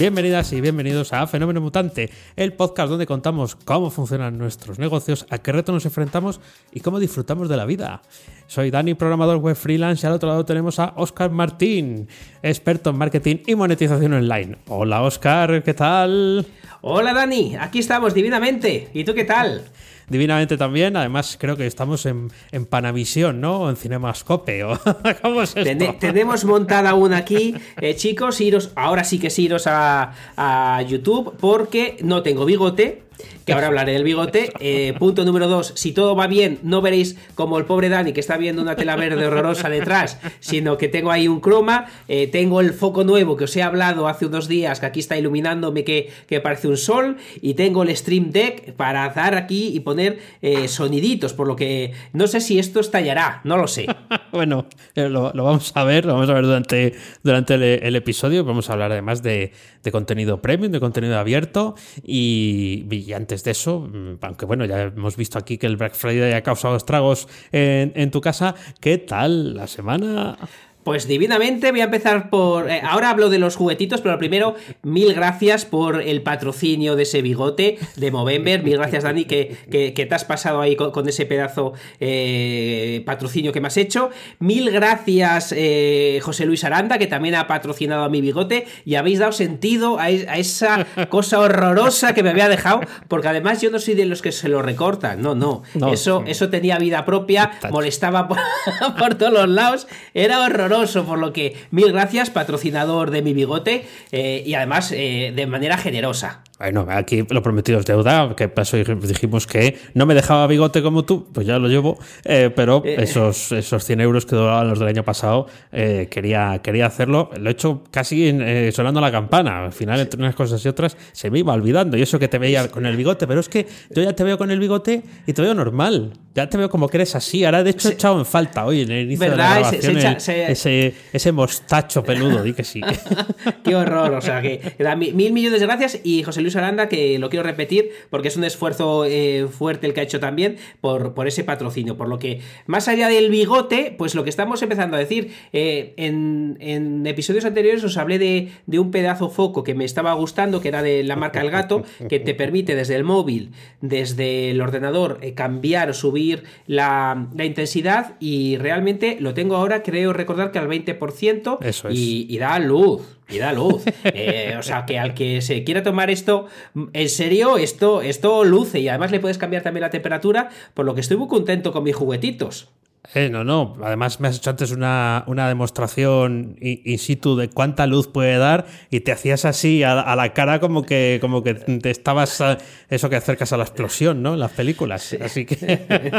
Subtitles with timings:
[0.00, 5.36] Bienvenidas y bienvenidos a Fenómeno Mutante, el podcast donde contamos cómo funcionan nuestros negocios, a
[5.36, 6.40] qué retos nos enfrentamos
[6.72, 8.00] y cómo disfrutamos de la vida.
[8.46, 12.08] Soy Dani, programador web freelance, y al otro lado tenemos a Oscar Martín,
[12.42, 14.56] experto en marketing y monetización online.
[14.68, 16.46] Hola Oscar, ¿qué tal?
[16.80, 18.88] Hola Dani, aquí estamos divinamente.
[18.94, 19.64] ¿Y tú qué tal?
[20.10, 20.96] Divinamente también.
[20.96, 23.60] Además, creo que estamos en, en Panavisión, ¿no?
[23.60, 24.62] O en Cinemascope.
[25.22, 25.94] ¿Cómo es esto?
[25.98, 28.40] tenemos montada una aquí, eh, chicos.
[28.42, 33.04] Iros, ahora sí que es iros a, a YouTube porque no tengo bigote
[33.50, 34.52] que ahora hablaré del bigote.
[34.60, 38.20] Eh, punto número dos, si todo va bien, no veréis como el pobre Dani que
[38.20, 42.60] está viendo una tela verde horrorosa detrás, sino que tengo ahí un croma, eh, tengo
[42.60, 46.12] el foco nuevo que os he hablado hace unos días, que aquí está iluminándome que,
[46.28, 50.68] que parece un sol, y tengo el Stream Deck para dar aquí y poner eh,
[50.68, 53.86] soniditos, por lo que no sé si esto estallará, no lo sé.
[54.30, 58.74] bueno, lo, vamos a ver, lo vamos a ver durante, durante el, episodio, vamos a
[58.74, 59.50] hablar además de,
[59.82, 64.82] de contenido premium, de contenido abierto, y, y antes de eso, mm, aunque bueno, ya
[64.82, 68.98] hemos visto aquí que el Black Friday ha causado estragos en, en tu casa, ¿qué
[68.98, 70.36] tal la semana?
[70.84, 72.70] Pues divinamente voy a empezar por...
[72.70, 77.20] Eh, ahora hablo de los juguetitos, pero primero, mil gracias por el patrocinio de ese
[77.20, 78.62] bigote de Movember.
[78.62, 83.60] Mil gracias, Dani, que, que, te has pasado ahí con, ese pedazo eh, patrocinio que
[83.60, 84.08] me has hecho.
[84.38, 89.18] Mil gracias, eh, José Luis Aranda, que también ha patrocinado a mi bigote y habéis
[89.18, 93.94] dado sentido a, esa cosa horrorosa que me había dejado, porque además yo no soy
[93.94, 95.62] de los que se lo recortan, no, no.
[95.92, 98.38] eso, eso tenía vida propia, molestaba por,
[98.98, 100.69] por todos los lados, era horroroso
[101.04, 105.76] por lo que mil gracias, patrocinador de mi bigote, eh, y además eh, de manera
[105.76, 106.44] generosa.
[106.60, 110.82] Bueno, aquí lo prometido es deuda, que pasó y dijimos que no me dejaba bigote
[110.82, 114.78] como tú, pues ya lo llevo, eh, pero esos, esos 100 euros que duraban los
[114.78, 118.30] del año pasado, quería, quería hacerlo, lo he hecho casi
[118.72, 122.02] sonando la campana, al final entre unas cosas y otras se me iba olvidando, y
[122.02, 124.50] eso que te veía con el bigote, pero es que yo ya te veo con
[124.50, 127.70] el bigote y te veo normal, ya te veo como que eres así, ahora de
[127.70, 132.04] hecho he echado en falta hoy en el inicio de la grabación ese, ese mostacho
[132.04, 132.82] peludo, di que sí.
[133.64, 134.76] Qué horror, o sea, que
[135.14, 138.44] mil millones de gracias y José Luis Aranda, que lo quiero repetir porque es un
[138.44, 142.40] esfuerzo eh, fuerte el que ha hecho también por, por ese patrocinio, por lo que
[142.66, 147.44] más allá del bigote, pues lo que estamos empezando a decir, eh, en, en, episodios
[147.44, 151.02] anteriores os hablé de, de un pedazo foco que me estaba gustando, que era de
[151.04, 153.50] la marca El Gato, que te permite desde el móvil,
[153.80, 159.82] desde el ordenador, eh, cambiar o subir la, la intensidad y realmente lo tengo ahora,
[159.82, 163.02] creo recordar que al 20% y, da luz.
[163.30, 163.84] Y da luz.
[164.12, 166.46] Eh, o sea, que al que se quiera tomar esto
[166.92, 170.94] en serio, esto, esto luce y además le puedes cambiar también la temperatura, por lo
[170.94, 172.70] que estoy muy contento con mis juguetitos.
[173.14, 173.76] Eh, no, no.
[173.82, 178.66] Además me has hecho antes una, una demostración in, situ de cuánta luz puede dar
[178.90, 182.42] y te hacías así a, la cara como que, como que te estabas
[182.88, 184.34] eso que acercas a la explosión, ¿no?
[184.34, 185.16] En las películas.
[185.20, 185.80] Así que.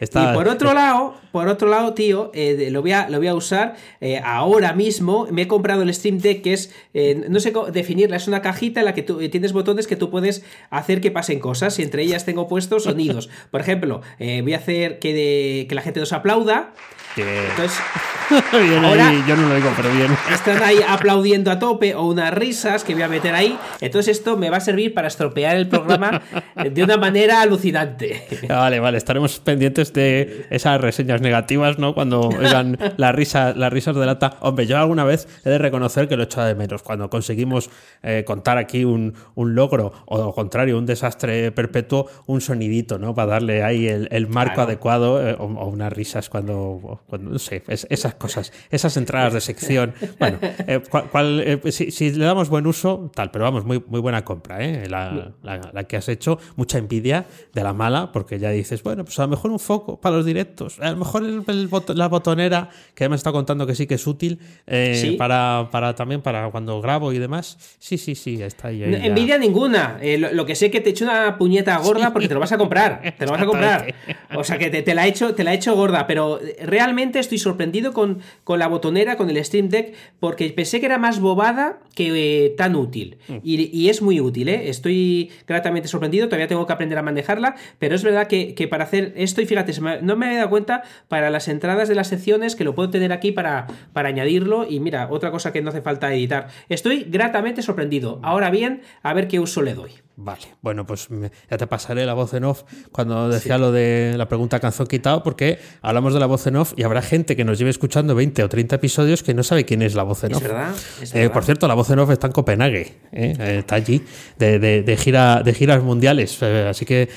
[0.00, 3.34] Y por otro lado, por otro lado, tío, eh, lo, voy a, lo voy a
[3.34, 5.28] usar eh, ahora mismo.
[5.30, 6.72] Me he comprado el Stream Deck, que es.
[7.28, 10.10] no sé cómo definirla, es una cajita en la que tú tienes botones que tú
[10.10, 13.28] puedes hacer que pasen cosas y entre ellas tengo puestos sonidos.
[13.50, 16.72] Por ejemplo, voy a hacer que de que la gente nos aplauda.
[17.16, 17.78] Entonces,
[18.52, 20.14] yo no lo digo, pero bien.
[20.30, 23.58] Están ahí aplaudiendo a tope o unas risas que voy a meter ahí.
[23.80, 26.20] Entonces esto me va a servir para estropear el programa
[26.70, 28.26] de una manera alucinante.
[28.48, 31.94] Vale, vale, estaremos pendientes de esas reseñas negativas, ¿no?
[31.94, 34.36] Cuando oigan las risas, las risas de lata.
[34.40, 36.82] Hombre, yo alguna vez he de reconocer que lo he hecho de menos.
[36.82, 37.70] Cuando conseguimos
[38.02, 43.14] eh, contar aquí un, logro, o lo contrario, un desastre perpetuo, un sonidito, ¿no?
[43.14, 48.52] Para darle ahí el, marco adecuado, eh, o, unas risas cuando no sé, esas cosas,
[48.70, 49.94] esas entradas de sección.
[50.18, 50.80] Bueno, eh,
[51.64, 54.88] eh, si, le damos buen uso, tal, pero vamos, muy, muy buena compra, ¿eh?
[54.88, 55.32] La,
[55.88, 59.28] que has hecho, mucha envidia de la mala, porque ya dices, bueno, pues a lo
[59.28, 61.22] mejor un foco para los directos, a lo mejor
[61.94, 64.40] la botonera, que me está contando que sí que es útil,
[65.18, 67.58] Para, para también para cuando grabo y demás.
[67.78, 68.82] Sí, sí, sí, está ahí.
[68.82, 69.98] envidia ninguna.
[70.32, 72.58] Lo, que sé que te he hecho una puñeta gorda porque te lo vas a
[72.58, 73.14] comprar.
[73.18, 73.94] Te lo vas a comprar.
[74.34, 77.38] O sea que te, la he hecho, te la he hecho gorda, pero realmente estoy
[77.38, 81.78] sorprendido con, con la botonera, con el Steam Deck, porque pensé que era más bobada
[81.94, 83.18] que eh, tan útil.
[83.28, 83.36] Mm.
[83.44, 84.68] Y, es muy útil, ¿eh?
[84.68, 89.12] Estoy gratamente sorprendido, todavía tengo que aprender a manejarla, pero es verdad que, para hacer
[89.14, 89.72] esto, y fíjate,
[90.02, 93.12] no me había dado cuenta para las entradas de las secciones, que lo puedo tener
[93.12, 94.66] aquí para, para añadirlo.
[94.68, 96.48] Y mira, otra cosa que no hace falta editar.
[96.68, 98.18] Estoy gratamente sorprendido.
[98.24, 99.92] Ahora bien, a ver qué uso le doy.
[100.18, 101.08] Vale, bueno, pues
[101.50, 105.22] ya te pasaré la voz en off cuando decía lo de la pregunta canción quitado,
[105.22, 108.42] porque hablamos de la voz en off y habrá gente que nos lleve escuchando 20
[108.42, 110.42] o 30 episodios que no sabe quién es la voz en off.
[111.02, 113.58] Es eh, por cierto, la voz en off está en Copenhague, ¿eh?
[113.58, 114.02] está allí,
[114.38, 117.10] de, gira, de giras mundiales, eh, así que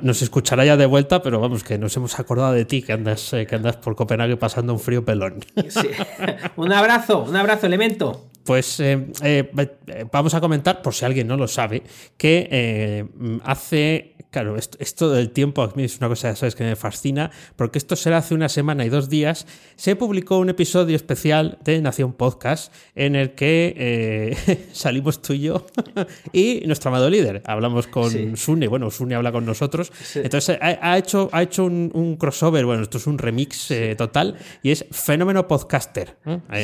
[0.00, 3.32] nos escuchará ya de vuelta, pero vamos, que nos hemos acordado de ti, que andas,
[3.32, 5.44] que andas por Copenhague pasando un frío pelón.
[6.56, 8.30] un abrazo, un abrazo, elemento.
[8.44, 9.50] Pues eh, eh,
[10.12, 11.82] vamos a comentar, por si alguien no lo sabe,
[12.16, 13.04] que eh,
[13.42, 17.78] hace Claro, esto, del tiempo a mí es una cosa, ¿sabes?, que me fascina, porque
[17.78, 19.46] esto será hace una semana y dos días,
[19.76, 25.42] se publicó un episodio especial de Nación Podcast en el que eh, salimos tú y
[25.42, 25.66] yo
[26.32, 27.44] y nuestro amado líder.
[27.46, 29.92] Hablamos con Sune, bueno, Sune habla con nosotros.
[30.16, 34.34] Entonces ha, hecho, ha hecho un, crossover, bueno, esto es un remix eh, total
[34.64, 36.16] y es Fenómeno Podcaster.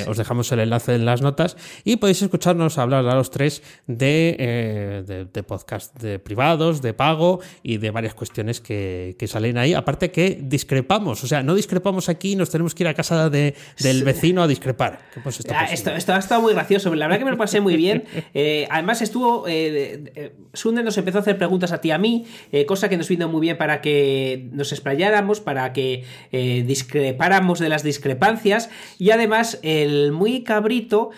[0.08, 4.34] os dejamos el enlace en las notas y podéis escucharnos hablar a los tres de,
[4.40, 9.74] eh, de, de podcast de privados, de pago y de varias cuestiones que, salen ahí.
[9.74, 13.54] Aparte que discrepamos, o sea, no discrepamos aquí, nos tenemos que ir a casa de,
[13.78, 15.00] del vecino a discrepar.
[15.22, 15.54] Pues esto,
[15.92, 18.04] esto, ha estado muy gracioso, la verdad que me lo pasé muy bien.
[18.32, 22.26] Eh, además estuvo, eh, Sunde nos empezó a hacer preguntas a ti y a mí,
[22.52, 27.68] eh, cosa que nos vino muy bien para que nos explayáramos, para que discrepáramos de
[27.68, 31.10] las discrepancias y además el muy cabrito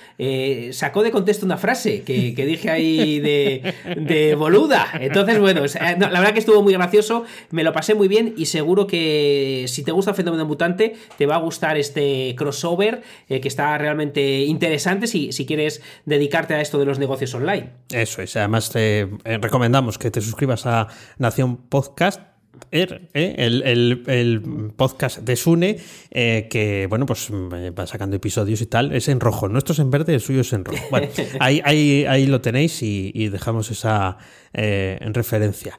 [0.72, 4.88] sacó de contexto una frase que, dije ahí de, de boluda.
[4.94, 5.62] Entonces, bueno,
[5.98, 9.82] la verdad que estuvo muy gracioso, me lo pasé muy bien y seguro que si
[9.82, 15.06] te gusta fenómeno mutante, te va a gustar este crossover eh, que está realmente interesante
[15.06, 17.70] si, si quieres dedicarte a esto de los negocios online.
[17.90, 20.88] Eso es, además te eh, recomendamos que te suscribas a
[21.18, 22.31] Nación Podcast
[22.70, 23.34] ¿eh?
[23.38, 25.78] el, podcast de Sune,
[26.10, 27.48] eh, que bueno, pues mm,
[27.78, 29.48] va sacando episodios y tal, es en rojo.
[29.48, 30.82] Nuestro es en verde, el suyo es en rojo.
[30.90, 31.08] Bueno,
[31.40, 34.18] ahí, ahí, ahí lo tenéis y, dejamos esa
[34.52, 35.78] eh, referencia.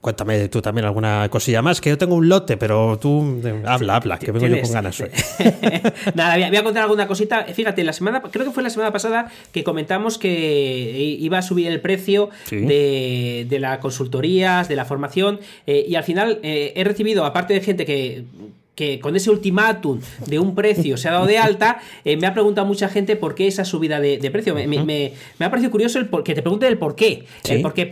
[0.00, 4.18] cuéntame tú también alguna cosilla más, que yo tengo un lote, pero tú habla, habla,
[4.18, 5.10] que vengo yo con ganas hoy.
[6.14, 7.44] Nada, voy a, contar alguna cosita.
[7.44, 11.68] Fíjate, la semana, creo que fue la semana pasada que comentamos que iba a subir
[11.68, 15.40] el precio de, de las consultorías, de la formación.
[15.66, 18.24] Eh, y al final eh, he recibido, aparte de gente que,
[18.74, 22.32] que con ese ultimátum de un precio se ha dado de alta, eh, me ha
[22.32, 24.54] preguntado mucha gente por qué esa subida de, precio.
[24.54, 27.24] Me, ha parecido curioso el que te pregunte el por qué.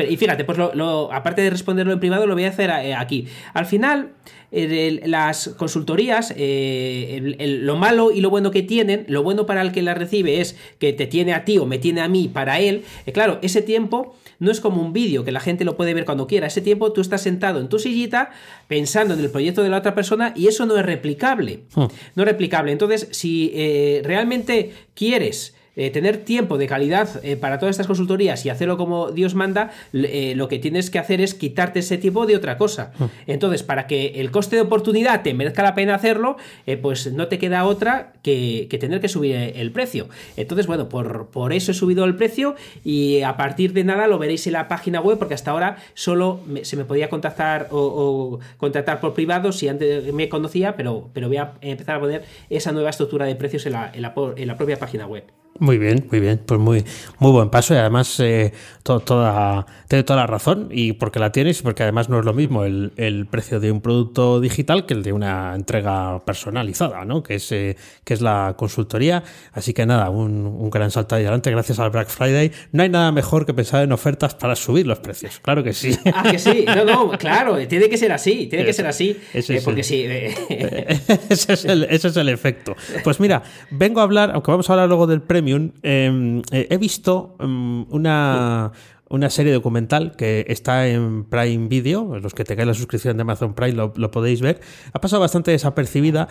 [0.08, 3.26] y fíjate, pues lo, aparte de responderlo en privado, lo voy a hacer aquí.
[3.52, 4.12] Al final,
[4.52, 9.96] las consultorías, lo malo y lo bueno que tienen, lo bueno para el que las
[9.96, 12.84] recibe es que te tiene a ti o me tiene a mí para él.
[13.12, 16.26] claro, ese tiempo no es como un vídeo que la gente lo puede ver cuando
[16.26, 16.48] quiera.
[16.48, 18.31] Ese tiempo tú estás sentado en tu sillita
[18.66, 21.64] pensando en el proyecto de la otra persona y eso no es replicable.
[21.75, 21.87] Hmm.
[22.16, 22.72] No es replicable.
[22.72, 28.44] Entonces, si eh, realmente quieres eh, tener tiempo de calidad eh, para todas estas consultorías
[28.44, 32.26] y hacerlo como Dios manda, eh, lo que tienes que hacer es quitarte ese tiempo
[32.26, 32.93] de otra cosa.
[32.99, 33.05] Hmm.
[33.26, 36.37] Entonces, para que el coste de oportunidad te merezca la pena hacerlo,
[36.82, 40.08] pues no te queda otra que, tener que subir el precio.
[40.37, 44.19] Entonces, bueno, por, por, eso he subido el precio y a partir de nada lo
[44.19, 49.00] veréis en la página web porque hasta ahora solo se me podía contactar o, contratar
[49.00, 52.90] por privado si antes me conocía, pero, pero voy a empezar a poner esa nueva
[52.90, 55.25] estructura de precios en la, en la propia página web.
[55.59, 56.85] Muy bien, muy bien, pues muy,
[57.19, 61.61] muy buen paso y además eh, toda, tiene toda la razón y porque la tienes
[61.61, 64.95] y porque además no es lo mismo el, el, precio de un producto digital que
[64.95, 67.23] el de una entrega personalizada, ¿no?
[67.23, 69.23] que, es, eh, que es la consultoría.
[69.52, 72.52] Así que nada, un, un, gran salto adelante gracias al Black Friday.
[72.73, 75.97] No hay nada mejor que pensar en ofertas para subir los precios, claro que sí.
[76.12, 79.61] Ah, que sí, no, no, claro, tiene que ser así, tiene que ser así, eh,
[79.64, 80.04] porque sí.
[81.28, 82.75] ese, es el, ese es el efecto.
[83.04, 85.39] Pues mira, vengo a hablar, aunque vamos a hablar luego del premio
[85.82, 88.73] Em, eh, he visto em, una,
[89.11, 93.55] una serie documental que está en Prime Video, los que tengáis la suscripción de Amazon
[93.55, 94.61] Prime lo, podéis ver.
[94.93, 96.29] Ha pasado bastante desapercibida,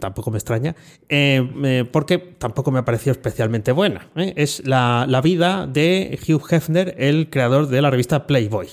[0.00, 0.74] tampoco me extraña,
[1.08, 4.08] eh, eh, porque tampoco me ha parecido especialmente buena.
[4.16, 4.34] ¿eh?
[4.36, 8.66] Es la, vida de Hugh Hefner, el creador de la revista Playboy.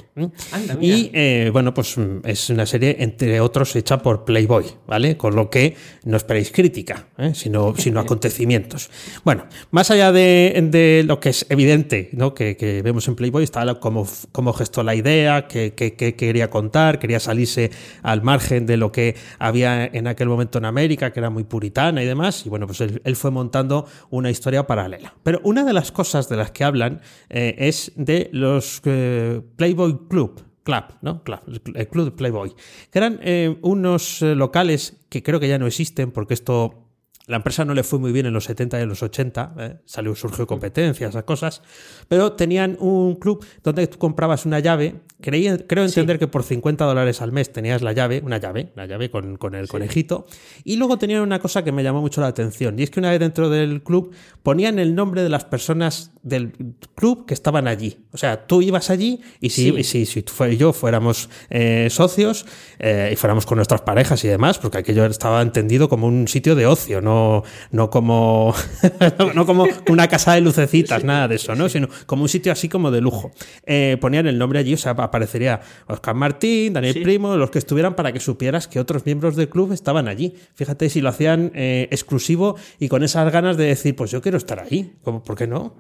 [0.82, 5.18] y bueno, pues es una serie, entre otros, hecha por Playboy, ¿vale?
[5.18, 8.90] Con lo que no esperéis crítica, sino, sino acontecimientos.
[9.24, 12.34] Bueno, más allá de, lo que es evidente, ¿no?
[12.34, 17.00] que, que vemos en Playboy, Playboy, estaba como, como gestó la idea, que, quería contar,
[17.00, 21.30] quería salirse al margen de lo que había en aquel momento en América, que era
[21.30, 25.14] muy puritana y demás, y bueno, pues él, fue montando una historia paralela.
[25.24, 30.08] Pero una de las cosas de las que hablan eh, es de los eh, Playboy
[30.10, 31.24] Club, Club, ¿no?
[31.24, 31.40] Club,
[31.76, 32.54] el Club de Playboy,
[32.90, 36.85] que eran eh, unos locales que creo que ya no existen porque esto
[37.28, 39.78] la empresa no le fue muy bien en los 70 y en los 80, ¿eh?
[39.86, 41.62] salió, surgió competencia, esas cosas,
[42.08, 45.02] pero tenían un club donde tú comprabas una llave,
[45.32, 49.10] creo entender que por 50 dólares al mes tenías la llave, una llave, una llave
[49.10, 50.26] con, el conejito,
[50.64, 53.12] y luego tenían una cosa que me llamó mucho la atención, y es que una
[53.12, 54.14] vez dentro del club
[54.44, 56.54] ponían el nombre de las personas del
[56.96, 57.98] club que estaban allí.
[58.12, 62.46] O sea, tú ibas allí y si, si, si tú y yo fuéramos eh, socios
[62.80, 66.56] eh, y fuéramos con nuestras parejas y demás, porque aquello estaba entendido como un sitio
[66.56, 68.54] de ocio, no no, como,
[69.36, 71.70] no como una casa de lucecitas, nada de eso, ¿no?
[71.70, 73.32] Sino como un sitio así como de lujo.
[73.66, 77.96] Eh, ponían el nombre allí, o sea, aparecería Oscar Martín, Daniel Primo, los que estuvieran
[77.96, 80.36] para que supieras que otros miembros del club estaban allí.
[80.56, 84.38] Fíjate si lo hacían eh, exclusivo y con esas ganas de decir, pues yo quiero
[84.38, 85.76] estar ahí, ¿por qué no?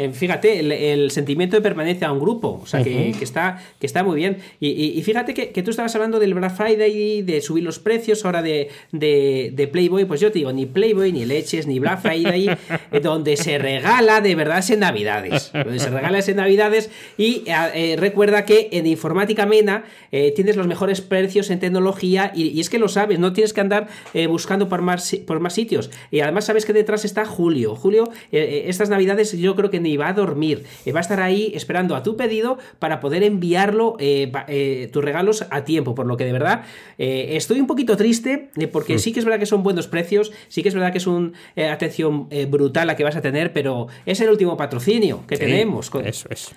[0.00, 0.60] Eh, fíjate,
[0.94, 4.38] el, sentimiento de permanencia a un grupo, o sea, que, está, que está muy bien.
[4.58, 8.70] Y, fíjate que, tú estabas hablando del Black Friday, de subir los precios, ahora de,
[8.92, 12.48] de, Playboy, pues yo te digo, ni Playboy, ni leches, ni Black Friday,
[12.92, 17.96] eh, donde se regala de verdad en Navidades, donde se regala en Navidades y eh,
[17.98, 22.88] recuerda que en Informática Mena tienes los mejores precios en tecnología y, es que lo
[22.88, 23.88] sabes, no tienes que andar
[24.28, 25.90] buscando por más, por más sitios.
[26.10, 27.76] Y además sabes que detrás está Julio.
[27.76, 30.64] Julio, estas Navidades yo creo que ni va a dormir.
[30.84, 35.04] Eh, va a estar ahí esperando a tu pedido para poder enviarlo, eh, eh, tus
[35.04, 35.94] regalos a tiempo.
[35.94, 36.62] Por lo que de verdad
[36.96, 38.98] estoy un poquito triste porque hmm.
[38.98, 41.32] sí que es verdad que son buenos precios, sí que es verdad que es una
[41.72, 45.90] atención brutal la que vas a tener, pero es el último patrocinio que tenemos.
[46.04, 46.50] Eso es.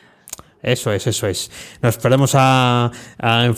[0.63, 1.51] Eso es, eso es.
[1.81, 2.89] Nos perdemos a,
[3.19, 3.49] a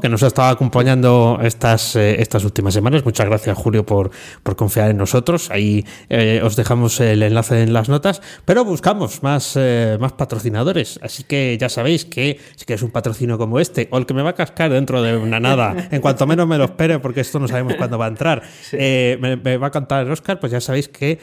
[0.00, 3.04] que nos ha estado acompañando estas, eh, estas últimas semanas.
[3.04, 4.10] Muchas gracias, Julio, por,
[4.42, 5.50] por confiar en nosotros.
[5.50, 10.98] Ahí eh, os dejamos el enlace en las notas, pero buscamos más, eh, más patrocinadores.
[11.02, 14.22] Así que ya sabéis que si quieres un patrocinio como este, o el que me
[14.22, 17.38] va a cascar dentro de una nada, en cuanto menos me lo espere, porque esto
[17.38, 20.88] no sabemos cuándo va a entrar, me, va a cantar el Oscar, pues ya sabéis
[20.88, 21.18] que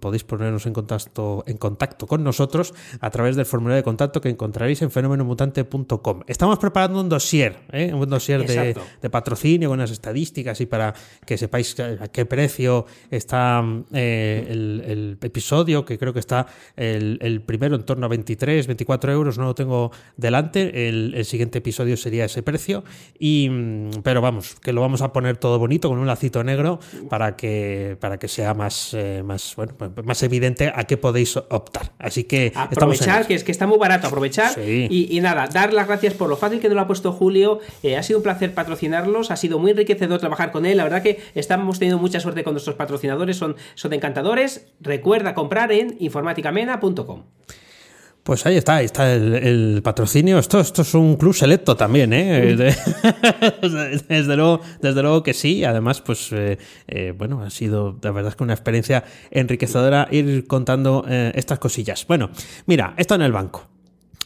[0.00, 4.28] podéis ponernos en contacto, en contacto con nosotros a través del formulario de contacto que
[4.28, 6.20] encontraréis en fenomenomutante.com.
[6.26, 7.92] Estamos preparando un dossier, ¿eh?
[7.92, 13.64] un dossier de, patrocinio con unas estadísticas y para que sepáis a qué precio está
[13.92, 19.38] eh, el, episodio, que creo que está el, primero en torno a 23, 24 euros,
[19.38, 20.88] no lo tengo delante.
[20.88, 22.84] El, siguiente episodio sería ese precio.
[23.18, 23.50] Y,
[24.02, 26.78] pero vamos, que lo vamos a poner todo bonito con un lacito negro
[27.08, 31.92] para que, para que sea más, eh, más, bueno, más evidente a qué podéis optar.
[31.98, 34.58] Así que aprovechar que es que está muy barato aprovechar.
[34.58, 37.60] Y, nada, dar las gracias por lo fácil que nos lo ha puesto Julio.
[37.82, 40.76] Eh, ha sido un placer patrocinarlos, ha sido muy enriquecedor trabajar con él.
[40.76, 44.66] La verdad que estamos teniendo mucha suerte con nuestros patrocinadores, son, son encantadores.
[44.80, 47.22] Recuerda comprar en informaticamena.com.
[48.26, 50.40] Pues ahí está, ahí está el, patrocinio.
[50.40, 52.56] Esto, esto es un club selecto también, ¿eh?
[54.08, 55.62] desde, luego, desde luego que sí.
[55.62, 60.48] Además, pues eh, eh, bueno, ha sido la verdad es que una experiencia enriquecedora ir
[60.48, 62.04] contando eh, estas cosillas.
[62.08, 62.30] Bueno,
[62.66, 63.75] mira, esto en el banco.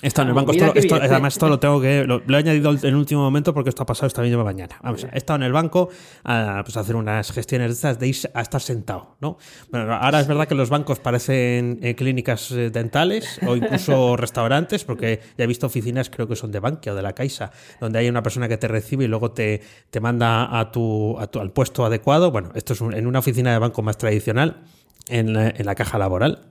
[0.03, 0.53] Esto en el banco.
[0.53, 2.05] Esto, además, esto lo tengo que.
[2.05, 4.77] Lo, he añadido en el último momento porque esto ha pasado esta misma mañana.
[4.83, 5.91] Vamos, he estado en el banco
[6.25, 9.17] a pues, hacer unas gestiones de estas de ir a estar sentado.
[9.21, 9.37] ¿no?
[9.71, 14.85] Bueno, ahora es verdad que los bancos parecen eh, clínicas eh, dentales o incluso restaurantes,
[14.85, 17.99] porque ya he visto oficinas, creo que son de Bankia o de la Caixa, donde
[17.99, 21.41] hay una persona que te recibe y luego te, te manda a tu, a tu,
[21.41, 22.31] al puesto adecuado.
[22.31, 24.63] Bueno, esto es en una oficina de banco más tradicional,
[25.09, 26.51] en la, en la caja laboral.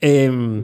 [0.00, 0.62] Eh, eh,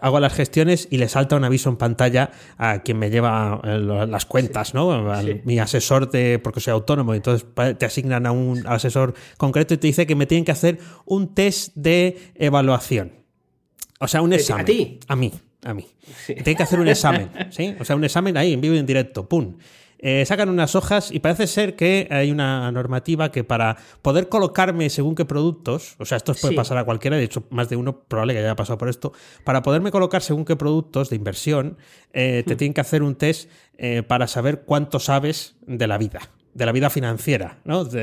[0.00, 3.78] hago las gestiones y le salta un aviso en pantalla a quien me lleva eh,
[4.08, 5.12] las cuentas, ¿no?
[5.44, 7.46] mi asesor de, porque soy autónomo, entonces
[7.78, 11.34] te asignan a un asesor concreto y te dice que me tienen que hacer un
[11.34, 13.12] test de evaluación.
[13.98, 14.62] O sea, un examen.
[14.62, 14.98] ¿A ti?
[15.08, 15.86] A mí, a mí.
[16.26, 17.76] Tienen que hacer un examen, ¿sí?
[17.78, 19.56] O sea, un examen ahí, en vivo y en directo, ¡pum!
[20.02, 24.88] Eh, sacan unas hojas y parece ser que hay una normativa que para poder colocarme
[24.88, 28.00] según qué productos, o sea, esto puede pasar a cualquiera, de hecho, más de uno
[28.00, 29.12] probable que haya pasado por esto,
[29.44, 31.76] para poderme colocar según qué productos de inversión,
[32.14, 32.56] eh, te hmm.
[32.56, 36.20] tienen que hacer un test eh, para saber cuánto sabes de la vida
[36.54, 37.88] de la vida financiera, ¿no?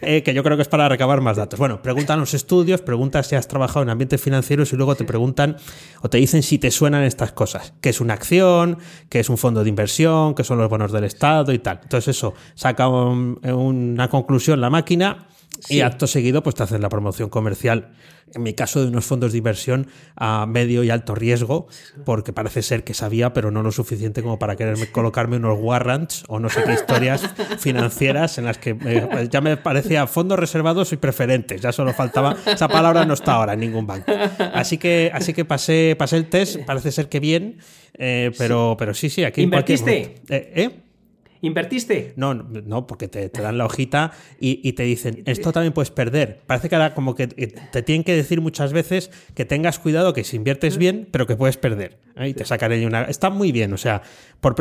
[0.00, 1.58] Eh, que yo creo que es para recabar más datos.
[1.58, 5.56] Bueno, preguntan los estudios, preguntas si has trabajado en ambientes financieros y luego te preguntan
[6.02, 7.74] o te dicen si te suenan estas cosas.
[7.80, 8.78] ¿Qué es una acción?
[9.08, 10.34] ¿Qué es un fondo de inversión?
[10.34, 11.80] ¿Qué son los bonos del Estado y tal?
[11.82, 15.28] Entonces eso saca una conclusión la máquina
[15.68, 17.92] Y acto seguido, pues te hacen la promoción comercial,
[18.34, 21.68] en mi caso de unos fondos de inversión a medio y alto riesgo,
[22.04, 26.24] porque parece ser que sabía, pero no lo suficiente como para quererme colocarme unos warrants
[26.28, 27.22] o no sé qué historias
[27.58, 31.60] financieras en las que pues ya me parecía fondos reservados y preferentes.
[31.60, 34.12] Ya solo faltaba, esa palabra no está ahora en ningún banco.
[34.52, 37.58] Así que, así que pasé, pasé el test, parece ser que bien,
[37.96, 40.16] eh, pero, pero sí, sí, aquí ¿Invertiste?
[40.28, 40.52] ¿Eh?
[40.54, 40.83] ¿eh?
[41.44, 42.14] ¿Invertiste?
[42.16, 46.40] No, no, porque te, dan la hojita y, te dicen, esto también puedes perder.
[46.46, 50.24] Parece que ahora como que te tienen que decir muchas veces que tengas cuidado, que
[50.24, 51.98] si inviertes bien, pero que puedes perder.
[52.16, 52.28] ¿eh?
[52.30, 53.02] Y te sacaré una...
[53.04, 54.00] Está muy bien, o sea,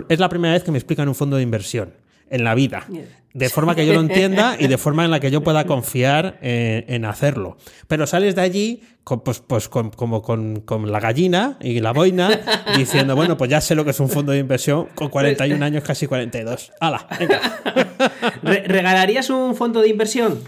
[0.09, 1.93] es la primera vez que me explican un fondo de inversión
[2.33, 2.85] en la vida.
[3.33, 6.37] De forma que yo lo entienda y de forma en la que yo pueda confiar
[6.41, 7.57] eh, en hacerlo.
[7.87, 12.41] Pero sales de allí pues, pues como con, la gallina y la boina
[12.77, 15.83] diciendo, bueno, pues ya sé lo que es un fondo de inversión con 41 años,
[15.83, 16.71] casi 42.
[16.79, 17.07] ¡Hala!
[18.43, 20.39] ¿Regalarías un fondo de inversión?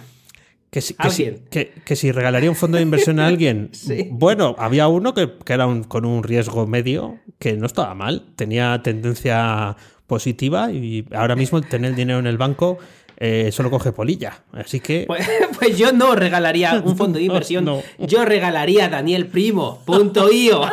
[0.70, 3.72] Que si, que, si, regalaría un fondo de inversión a alguien.
[4.12, 8.34] Bueno, había uno que, era con un riesgo medio que no estaba mal.
[8.36, 12.78] Tenía tendencia positiva y ahora mismo tener el dinero en el banco
[13.18, 14.44] eh, solo coge polilla.
[14.52, 15.06] Así que.
[15.08, 15.28] Pues,
[15.60, 17.70] pues, yo no regalaría un fondo de inversión.
[18.00, 19.82] Yo regalaría Daniel Primo.
[19.86, 20.62] Punto io.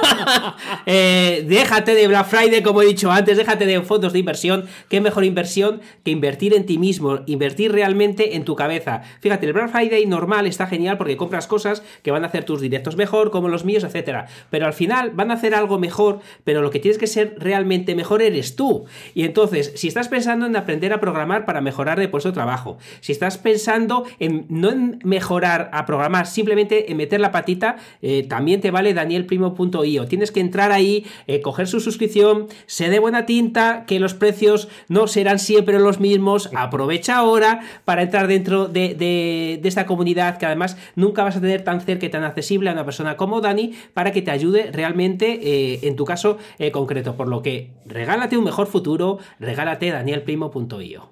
[0.86, 4.66] Eh, déjate de Black Friday, como he dicho antes, déjate de fondos de inversión.
[4.88, 7.20] ¿Qué mejor inversión que invertir en ti mismo?
[7.26, 9.02] Invertir realmente en tu cabeza.
[9.20, 12.60] Fíjate, el Black Friday normal está genial porque compras cosas que van a hacer tus
[12.60, 14.26] directos mejor, como los míos, etcétera.
[14.50, 17.94] Pero al final van a hacer algo mejor, pero lo que tienes que ser realmente
[17.94, 18.86] mejor eres tú.
[19.14, 22.78] Y entonces, si estás pensando en aprender a programar para mejorar de puesto trabajo.
[23.00, 28.24] Si estás pensando en no en mejorar a programar, simplemente en meter la patita, eh,
[28.28, 30.06] también te vale danielprimo.io.
[30.06, 34.68] Tienes que entrar ahí, eh, coger su suscripción, sé de buena tinta, que los precios
[34.88, 36.50] no serán siempre los mismos.
[36.54, 41.80] Aprovecha ahora para entrar dentro de, esta comunidad que además nunca vas a tener tan
[41.80, 45.80] cerca y tan accesible a una persona como Dani para que te ayude realmente eh,
[45.82, 46.38] en tu caso
[46.72, 47.16] concreto.
[47.16, 51.11] Por lo que regálate un mejor futuro, regálate danielprimo.io.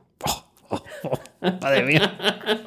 [1.41, 2.17] Madre mía.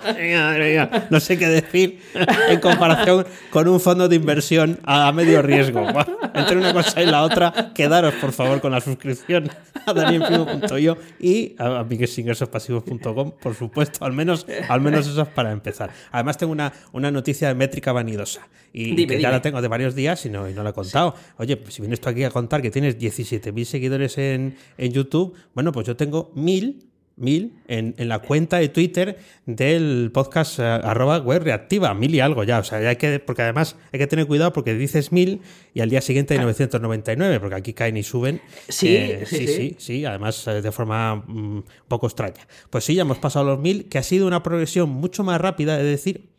[0.03, 1.07] Madre mía.
[1.09, 2.01] No sé qué decir
[2.49, 5.85] en comparación con un fondo de inversión a medio riesgo.
[6.33, 9.49] Entre una cosa y la otra, quedaros por favor con la suscripción
[9.85, 14.05] a danielprimo.io y a miguelsingresospasivos.com, por supuesto.
[14.05, 15.91] Al menos, al menos eso es para empezar.
[16.11, 19.93] Además, tengo una, una noticia de métrica vanidosa y que ya la tengo de varios
[19.93, 21.15] días y no, y no la he contado.
[21.37, 25.35] Oye, pues si vienes tú aquí a contar que tienes 17.000 seguidores en, en YouTube,
[25.53, 31.19] bueno, pues yo tengo 1.000 mil en, la cuenta de Twitter del podcast eh, arroba
[31.19, 32.59] web reactiva, mil y algo ya.
[32.59, 35.41] O sea, hay que, porque además hay que tener cuidado porque dices mil
[35.73, 38.41] y al día siguiente hay 999, porque aquí caen y suben.
[38.67, 42.47] Sí, eh, sí, sí, sí, además eh, de forma un mm, poco extraña.
[42.69, 45.77] Pues sí, ya hemos pasado los mil, que ha sido una progresión mucho más rápida,
[45.77, 46.29] de decir,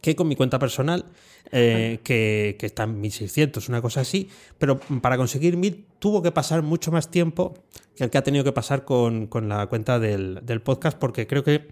[0.00, 1.04] que con mi cuenta personal,
[1.52, 6.62] que, que, está en 1600, una cosa así, pero para conseguir 1000 tuvo que pasar
[6.62, 7.54] mucho más tiempo
[7.94, 11.68] que el que ha tenido que pasar con, la cuenta del, podcast, porque creo que,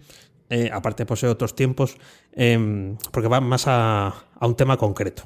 [0.49, 1.97] eh, aparte posee otros tiempos,
[2.33, 5.23] em, porque va más a un tema concreto.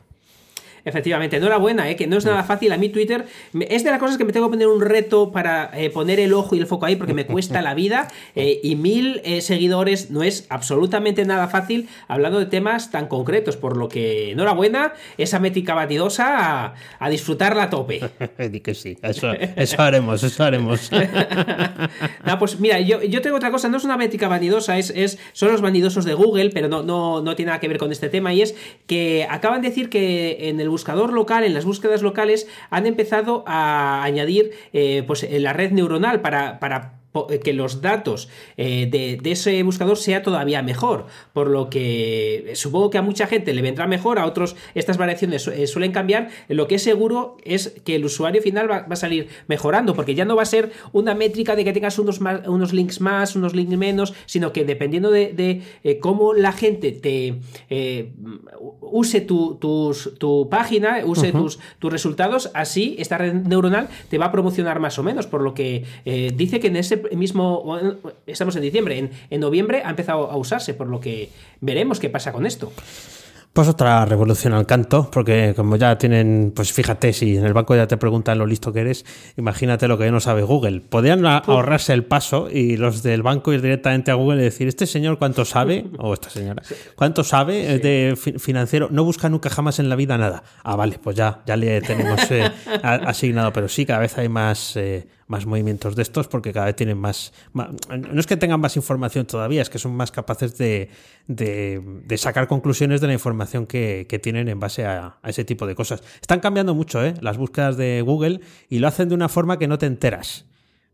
[0.85, 1.95] Efectivamente, enhorabuena, ¿eh?
[1.95, 2.71] que no es nada fácil.
[2.71, 3.25] A mí Twitter
[3.59, 6.31] es de las cosas que me tengo que poner un reto para eh, poner el
[6.31, 10.11] ojo y el foco ahí porque me cuesta la vida eh, y mil eh, seguidores
[10.11, 15.39] no es absolutamente nada fácil hablando de temas tan concretos, por lo que enhorabuena, esa
[15.39, 18.01] métrica batidosa a, disfrutarla a tope.
[18.51, 19.31] Di que sí, eso,
[19.79, 20.91] haremos, eso haremos.
[22.39, 25.51] pues mira, yo, yo, tengo otra cosa, no es una métrica vanidosa, es, es, son
[25.51, 28.33] los vanidosos de Google, pero no, no, no tiene nada que ver con este tema
[28.35, 32.47] y es que acaban de decir que en el buscador local, en las búsquedas locales,
[32.69, 37.04] han empezado a añadir eh, pues, la red neuronal para, para
[37.43, 41.05] que los datos eh, de, ese buscador sea todavía mejor.
[41.33, 45.47] Por lo que supongo que a mucha gente le vendrá mejor, a otros estas variaciones
[45.47, 46.29] eh, suelen cambiar.
[46.49, 50.25] Lo que es seguro es que el usuario final va, a salir mejorando, porque ya
[50.25, 53.77] no va a ser una métrica de que tengas unos, unos links más, unos links
[53.77, 55.61] menos, sino que dependiendo de,
[56.01, 57.39] cómo la gente te
[58.81, 64.31] use tu, tu, página, use tus, tus resultados, así esta red neuronal te va a
[64.31, 65.27] promocionar más o menos.
[65.27, 65.83] Por lo que
[66.35, 67.77] dice que en ese mismo,
[68.25, 71.29] estamos en diciembre, en, noviembre ha empezado a usarse, por lo que
[71.61, 72.71] veremos qué pasa con esto.
[73.55, 77.73] Pues otra revolución al canto, porque como ya tienen, pues fíjate, si en el banco
[77.73, 79.05] ya te preguntan lo listo que eres,
[79.37, 80.81] imagínate lo que no sabe Google.
[80.81, 84.85] Podrían ahorrarse el paso y los del banco ir directamente a Google y decir, este
[84.85, 86.63] señor cuánto sabe, o esta señora,
[86.97, 90.43] cuánto sabe de financiero, no busca nunca jamás en la vida nada.
[90.61, 92.51] Ah, vale, pues ya, ya le tenemos eh,
[92.83, 96.75] asignado, pero sí, cada vez hay más, eh, más movimientos de estos porque cada vez
[96.75, 100.89] tienen más, no es que tengan más información todavía, es que son más capaces de,
[101.27, 106.03] de, sacar conclusiones de la información que, tienen en base a, ese tipo de cosas.
[106.21, 107.15] Están cambiando mucho ¿eh?
[107.21, 110.45] las búsquedas de Google y lo hacen de una forma que no te enteras.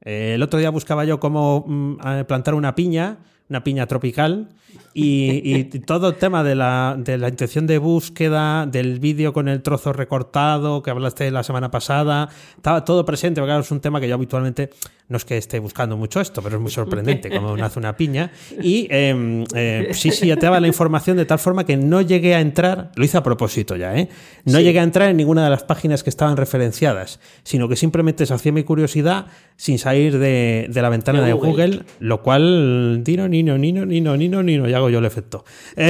[0.04, 3.20] Eh, el otro día buscaba yo cómo mm, plantar una piña,
[3.52, 4.48] una piña tropical,
[4.94, 9.62] y, todo el tema de la, de la intención de búsqueda, del vídeo con el
[9.62, 14.08] trozo recortado que hablaste la semana pasada, estaba todo presente, porque es un tema que
[14.08, 14.70] yo habitualmente
[15.08, 18.32] no es que esté buscando mucho esto, pero es muy sorprendente como nace una piña.
[18.62, 22.02] Y em, eh, sí, sí, ya te daba la información de tal forma que no
[22.02, 24.08] llegué a entrar, lo hice a propósito ya, ¿eh?
[24.46, 28.26] No llegué a entrar en ninguna de las páginas que estaban referenciadas, sino que simplemente
[28.26, 31.84] sacié mi curiosidad sin salir de, la ventana de, Google.
[32.00, 35.44] lo cual, Dino, Nino, Nino, Nino, Nino, Nino, ya hago yo el efecto.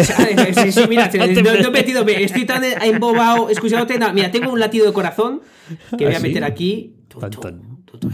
[0.61, 3.99] Sí, sí, mira, no, he metido, estoy tan embobado escuchándote.
[4.13, 5.41] mira, tengo un latido de corazón
[5.97, 6.95] que voy a ¿Ah, meter aquí.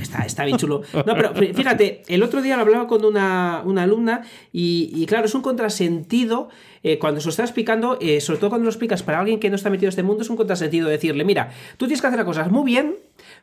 [0.01, 0.81] Está, está, bien chulo.
[0.93, 5.41] No, pero fíjate, el otro día lo hablaba con una, alumna y, claro, es un
[5.41, 6.49] contrasentido
[6.83, 9.49] eh, cuando se lo está explicando, eh, sobre todo cuando lo explicas para alguien que
[9.49, 12.17] no está metido en este mundo, es un contrasentido decirle, mira, tú tienes que hacer
[12.17, 12.95] las cosas muy bien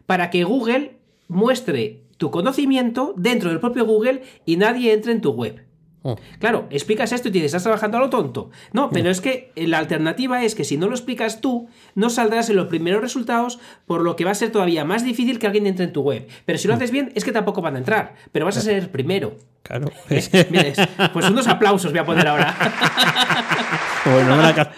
[0.07, 0.97] para que Google
[1.29, 5.64] muestre tu conocimiento dentro del propio Google y nadie entre en tu web.
[6.07, 6.19] Oh.
[6.39, 8.51] Claro, explicas esto y te dices, estás trabajando a lo tonto.
[8.75, 12.51] No, pero es que la alternativa es que si no lo explicas tú, no saldrás
[12.51, 15.67] en los primeros resultados, por lo que va a ser todavía más difícil que alguien
[15.67, 16.29] entre en tu web.
[16.45, 16.77] Pero si lo mm.
[16.77, 19.39] haces bien, es que tampoco van a entrar, pero vas a ser el primero.
[19.65, 19.91] Claro.
[21.13, 22.55] pues unos aplausos voy a poner ahora.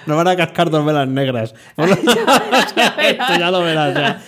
[0.06, 1.54] no, van a, cascar dos velas negras.
[1.76, 4.22] esto ya lo verás.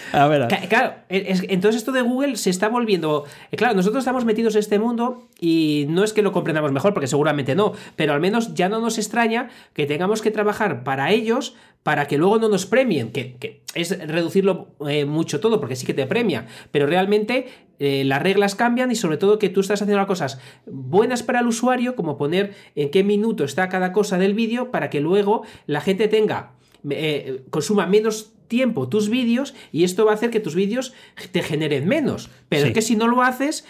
[0.69, 3.25] Claro, entonces esto de Google se está volviendo.
[3.53, 6.93] Eh, claro, nosotros estamos metidos en este mundo y no es que lo comprendamos mejor,
[6.93, 11.13] porque seguramente no, pero al menos ya no nos extraña que tengamos que trabajar para
[11.13, 15.87] ellos para que luego no nos premien, que, es reducirlo eh, mucho todo, porque sí
[15.87, 17.47] que te premia, pero realmente
[17.79, 21.41] eh, las reglas cambian y sobre todo que tú estás haciendo las cosas buenas para
[21.41, 25.43] el usuario, como poner en qué minuto está cada cosa del vídeo, para que luego
[25.67, 26.53] la gente tenga,
[26.91, 30.95] eh, consuma menos tiempo tus vídeos y esto va a hacer que tus vídeos
[31.33, 32.31] te generen menos.
[32.49, 33.65] Pero es que si no lo haces,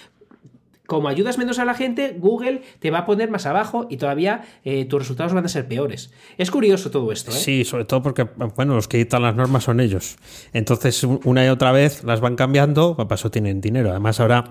[0.89, 4.47] como ayudas menos a la gente, Google te va a poner más abajo y todavía
[4.65, 6.11] eh, tus resultados van a ser peores.
[6.39, 7.31] Es curioso todo esto.
[7.31, 7.35] ¿eh?
[7.35, 10.17] Sí, sobre todo porque, bueno, los que editan las normas son ellos.
[10.55, 13.91] Entonces, una y otra vez las van cambiando, para eso tienen dinero.
[13.91, 14.45] Además, ahora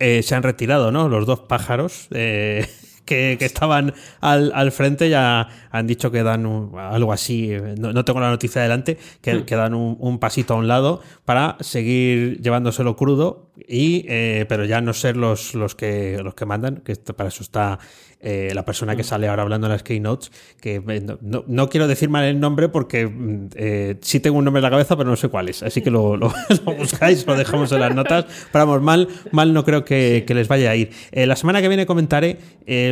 [0.00, 1.08] eh, se han retirado, ¿no?
[1.08, 2.08] Los dos pájaros.
[2.10, 2.66] Eh,
[3.06, 8.60] que, estaban al, frente ya han dicho que dan algo así, no, tengo la noticia
[8.60, 9.46] adelante, que, hmm.
[9.48, 14.92] dan un, pasito a un lado para seguir llevándoselo crudo, y, eh, pero ya no
[14.92, 17.78] ser los, los, que, los que mandan, que para eso está
[18.18, 19.06] eh, la persona que mm.
[19.06, 23.06] sale ahora hablando en las keynotes, que eh, no, quiero decir mal el nombre porque
[23.06, 25.62] mm, eh, sí tengo un nombre en la cabeza, pero no sé cuál es.
[25.62, 26.18] Así que lo,
[26.78, 28.24] buscáis, lo dejamos en las notas.
[28.50, 30.90] Pero vamos, mal, mal no creo que, les vaya a ir.
[31.12, 32.38] la semana que viene comentaré,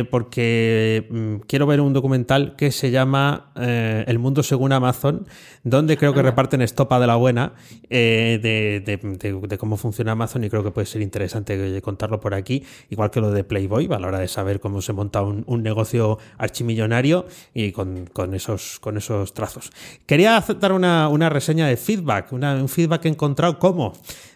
[0.09, 5.27] porque mm, quiero ver un documental que se llama El mundo según Amazon,
[5.63, 7.53] donde creo que reparten estopa de la buena
[7.89, 13.19] de, cómo funciona Amazon y creo que puede ser interesante contarlo por aquí, igual que
[13.19, 17.73] lo de Playboy, a la hora de saber cómo se monta un, negocio archimillonario y
[17.73, 19.71] con, esos, con esos trazos.
[20.05, 23.93] Quería dar una, una reseña de feedback, un feedback que he encontrado cómo.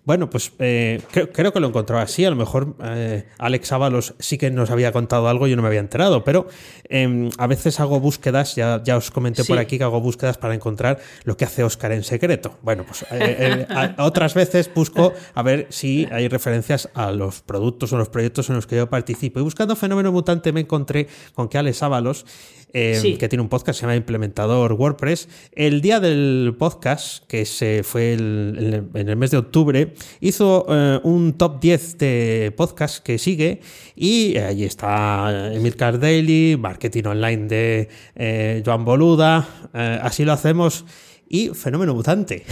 [0.09, 2.25] Bueno, pues eh, creo, que lo encontraba así.
[2.25, 5.61] A lo mejor eh, Alex Ábalos sí que nos había contado algo y yo no
[5.61, 6.47] me había enterado, pero
[6.85, 10.55] em, a veces hago búsquedas, ya, ya os comenté por aquí que hago búsquedas para
[10.55, 12.57] encontrar lo que hace Oscar en secreto.
[12.63, 13.67] Bueno, pues eh,
[13.99, 18.55] otras veces busco a ver si hay referencias a los productos o los proyectos en
[18.55, 19.39] los que yo participo.
[19.39, 22.25] Y buscando Fenómeno Mutante me encontré con que Alex Ábalos
[22.71, 25.27] Em, que tiene un podcast que se llama Implementador WordPress.
[25.53, 31.33] El día del podcast, que se fue en el mes de octubre, hizo eh, un
[31.33, 33.61] top 10 de podcast que sigue
[33.95, 39.47] y allí está Emil Daily, Marketing Online de eh, Joan Boluda.
[39.73, 40.85] Eh, así lo hacemos
[41.29, 42.43] y Fenómeno Mutante.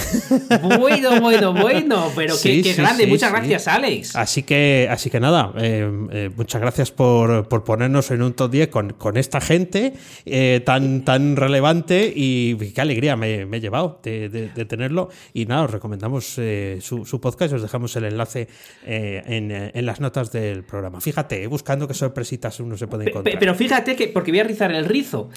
[0.78, 3.08] Bueno, bueno, bueno, pero qué, grande.
[3.08, 4.16] muchas gracias, Alex.
[4.16, 8.68] Así que, así que nada, eh, eh, muchas gracias por, ponernos en un top 10
[8.68, 9.94] con, con esta gente
[10.26, 15.10] eh, tan, tan relevante y qué alegría me, he llevado de, tenerlo.
[15.34, 18.48] Y nada, os recomendamos su, podcast y os dejamos el enlace
[18.86, 21.02] en, las notas del programa.
[21.02, 23.40] Fíjate, buscando qué sorpresitas uno se puede encontrar.
[23.40, 25.30] Pero fíjate que, porque voy a rizar el rizo,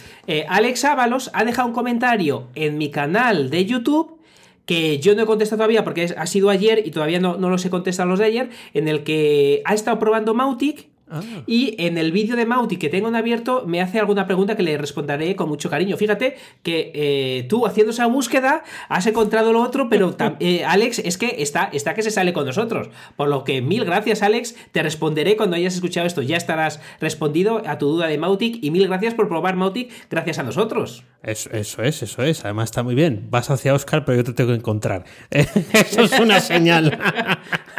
[0.48, 4.18] Alex Ábalos ha dejado un comentario en mi canal de YouTube
[4.66, 7.64] que yo no he contestado todavía porque ha sido ayer y todavía no, no los
[7.64, 11.22] he contestado los de ayer, en el que ha estado probando Mautic Ah.
[11.46, 14.62] Y en el vídeo de Mauti que tengo en abierto me hace alguna pregunta que
[14.62, 15.96] le responderé con mucho cariño.
[15.96, 21.18] Fíjate que eh, tú haciendo esa búsqueda has encontrado lo otro, pero eh, Alex es
[21.18, 22.90] que está, está que se sale con nosotros.
[23.16, 26.22] Por lo que mil gracias Alex, te responderé cuando hayas escuchado esto.
[26.22, 30.38] Ya estarás respondido a tu duda de Mautic y mil gracias por probar Mautic gracias
[30.38, 31.04] a nosotros.
[31.22, 32.44] Eso, eso es, eso es.
[32.44, 33.26] Además está muy bien.
[33.30, 35.04] Vas hacia Oscar, pero yo te tengo que encontrar.
[35.30, 36.98] eso es una señal.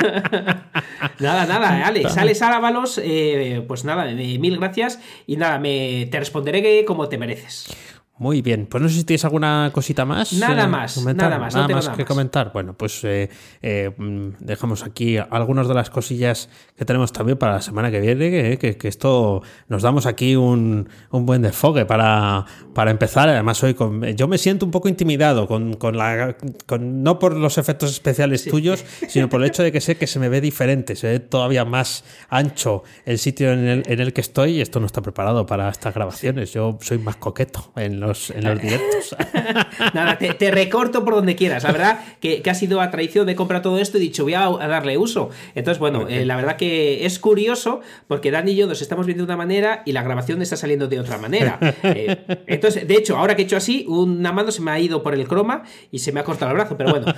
[1.21, 2.17] nada, nada, Alex.
[2.17, 7.67] Alex Ábalos, eh, pues nada, mil gracias y nada, me, te responderé como te mereces.
[8.21, 10.31] Muy bien, pues no sé si tienes alguna cosita más.
[10.33, 11.55] Nada eh, más, nada más.
[11.55, 12.51] Nada más que comentar.
[12.53, 13.31] Bueno, pues eh,
[13.63, 17.99] eh, mm, dejamos aquí algunas de las cosillas que tenemos también para la semana que
[17.99, 23.27] viene, que, esto nos damos aquí un, buen desfogue para, para empezar.
[23.27, 26.35] Además, hoy con, yo me siento un poco intimidado con, la...
[26.79, 30.19] no por los efectos especiales tuyos, sino por el hecho de que sé que se
[30.19, 34.21] me ve diferente, se ve todavía más ancho el sitio en el, en el que
[34.21, 36.53] estoy y esto no está preparado para estas grabaciones.
[36.53, 39.15] Yo soy más coqueto en los en los directos.
[39.93, 41.63] Nada, te, recorto por donde quieras.
[41.63, 44.49] La verdad que, ha sido a traición de comprar todo esto y dicho, voy a,
[44.49, 45.29] darle uso.
[45.55, 49.23] Entonces, bueno, eh, la verdad que es curioso porque Dan y yo nos estamos viendo
[49.23, 51.57] de una manera y la grabación está saliendo de otra manera.
[51.83, 55.03] Eh, entonces, de hecho, ahora que he hecho así, una mano se me ha ido
[55.03, 56.77] por el croma y se me ha cortado el brazo.
[56.77, 57.13] Pero bueno,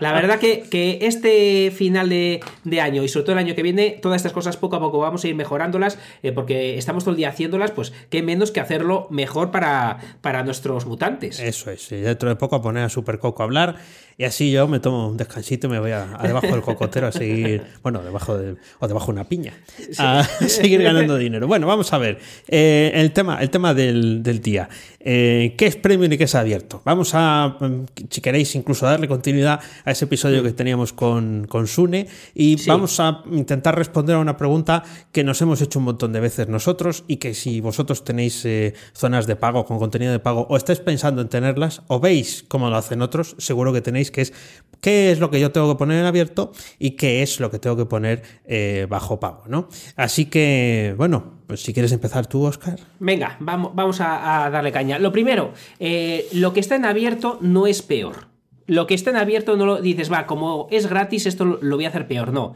[0.00, 2.40] la, verdad que, este final de,
[2.80, 5.24] año y sobre todo el año que viene, todas estas cosas poco a poco vamos
[5.24, 9.06] a ir mejorándolas eh, porque estamos todo el día haciéndolas, pues qué menos que hacerlo
[9.10, 9.75] mejor para
[10.20, 11.40] para, nuestros mutantes.
[11.40, 13.76] Eso es, dentro de poco a poner a Super Coco a hablar
[14.18, 17.12] y así yo me tomo un descansito y me voy a, debajo del cocotero a
[17.12, 19.52] seguir, bueno, debajo de, o debajo de una piña,
[19.98, 21.46] a seguir ganando dinero.
[21.46, 24.68] Bueno, vamos a ver, eh, el tema, el tema del, día.
[25.00, 26.80] Eh, ¿Qué es premium y qué es abierto?
[26.84, 31.66] Vamos a, mm, si queréis, incluso darle continuidad a ese episodio que teníamos con, con
[31.66, 36.12] Sune y vamos a intentar responder a una pregunta que nos hemos hecho un montón
[36.12, 40.20] de veces nosotros y que si vosotros tenéis eh, zonas de pago con contenido de
[40.20, 44.05] pago o estáis pensando en tenerlas o veis cómo lo hacen otros, seguro que tenéis
[44.10, 44.32] que es
[44.80, 47.58] qué es lo que yo tengo que poner en abierto y qué es lo que
[47.58, 49.68] tengo que poner eh, bajo pago, ¿no?
[49.96, 52.78] Así que, bueno, pues si quieres empezar tú, Oscar.
[53.00, 54.98] Venga, vamos, vamos a, darle caña.
[54.98, 58.35] Lo primero, eh, lo que está en abierto no es peor
[58.66, 61.84] lo que está en abierto no lo dices, va, como es gratis, esto lo, voy
[61.84, 62.32] a hacer peor.
[62.32, 62.54] No.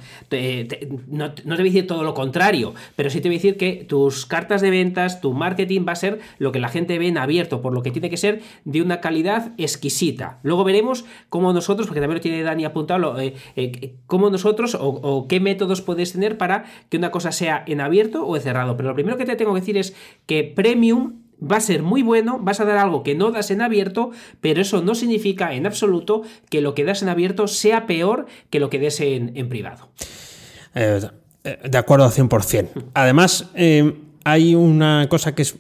[1.09, 3.85] no, te voy a decir todo lo contrario, pero sí te voy a decir que
[3.88, 7.18] tus cartas de ventas, tu marketing va a ser lo que la gente ve en
[7.18, 10.38] abierto, por lo que tiene que ser de una calidad exquisita.
[10.42, 14.88] Luego veremos cómo nosotros, porque también lo tiene Dani apuntado, eh, eh, cómo nosotros o,
[14.88, 18.77] o, qué métodos puedes tener para que una cosa sea en abierto o en cerrado.
[18.77, 19.94] Pero lo primero que te tengo que decir es
[20.27, 23.62] que Premium va a ser muy bueno, vas a dar algo que no das en
[23.62, 28.26] abierto, pero eso no significa en absoluto que lo que das en abierto sea peor
[28.50, 29.88] que lo que des en, privado.
[30.74, 31.00] Eh,
[31.42, 32.68] de acuerdo al 100%.
[32.94, 35.57] Además, eh, hay una cosa que es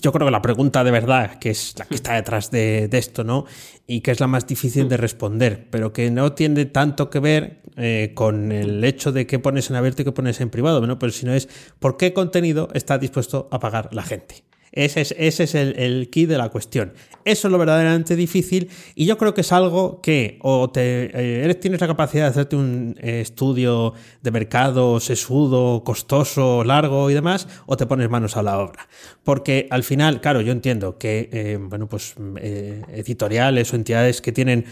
[0.00, 3.24] yo creo que la pregunta de verdad, que es la que está detrás de, esto,
[3.24, 3.46] ¿no?
[3.86, 7.62] Y que es la más difícil de responder, pero que no tiene tanto que ver
[7.76, 10.98] eh, con el hecho de qué pones en abierto y qué pones en privado, ¿no?
[10.98, 11.48] Pero sino es
[11.80, 14.44] por qué contenido está dispuesto a pagar la gente.
[14.72, 16.94] Ese es, ese es el, el, key de la cuestión.
[17.24, 21.54] Eso es lo verdaderamente difícil y yo creo que es algo que o te, eh,
[21.56, 27.46] tienes la capacidad de hacerte un eh, estudio de mercado sesudo, costoso, largo y demás,
[27.66, 28.88] o te pones manos a la obra.
[29.22, 32.14] Porque al final, claro, yo entiendo que eh, bueno, pues,
[32.88, 34.64] editoriales o entidades que tienen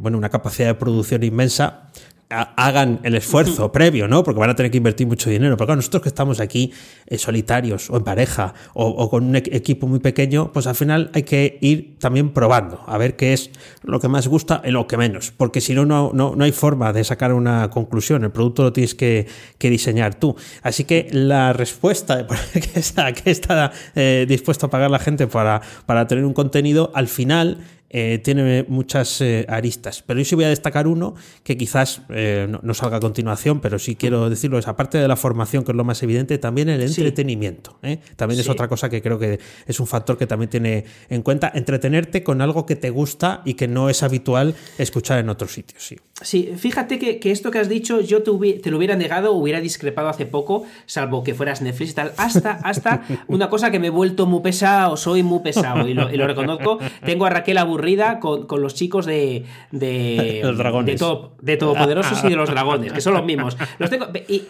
[0.00, 1.90] bueno, una capacidad de producción inmensa,
[2.32, 4.22] hagan el esfuerzo previo, ¿no?
[4.24, 5.56] Porque van a tener que invertir mucho dinero.
[5.56, 6.72] Pero claro, nosotros que estamos aquí
[7.06, 11.22] eh, solitarios o en pareja o, con un equipo muy pequeño, pues al final hay
[11.22, 13.50] que ir también probando, a ver qué es
[13.82, 15.32] lo que más gusta y lo que menos.
[15.36, 18.24] Porque si no, no, no, hay forma de sacar una conclusión.
[18.24, 19.26] El producto lo tienes que,
[19.58, 20.36] diseñar tú.
[20.62, 22.26] Así que la respuesta de
[22.60, 26.90] que está, que está eh, dispuesto a pagar la gente para, para tener un contenido,
[26.94, 27.58] al final
[27.94, 30.02] eh, tiene muchas eh, aristas.
[30.06, 33.78] Pero yo sí voy a destacar uno que quizás eh, no, salga a continuación, pero
[33.78, 36.80] sí quiero decirlo, es aparte de la formación, que es lo más evidente, también el
[36.80, 37.78] entretenimiento.
[38.16, 41.52] También es otra cosa que creo que es un factor que también tiene en cuenta,
[41.54, 45.86] entretenerte con algo que te gusta y que no es habitual escuchar en otros sitios.
[45.86, 49.60] Sí, sí fíjate que, esto que has dicho yo te, te, lo hubiera negado, hubiera
[49.60, 53.88] discrepado hace poco, salvo que fueras Netflix y tal, hasta, hasta una cosa que me
[53.88, 56.78] he vuelto muy pesado, soy muy pesado y lo, y lo reconozco.
[57.04, 60.94] Tengo a Raquel aburrida con, los chicos de, de, los dragones.
[60.94, 63.56] de, todo, de Todopoderosos y de los dragones, que son los mismos.
[63.78, 64.42] Los tengo, y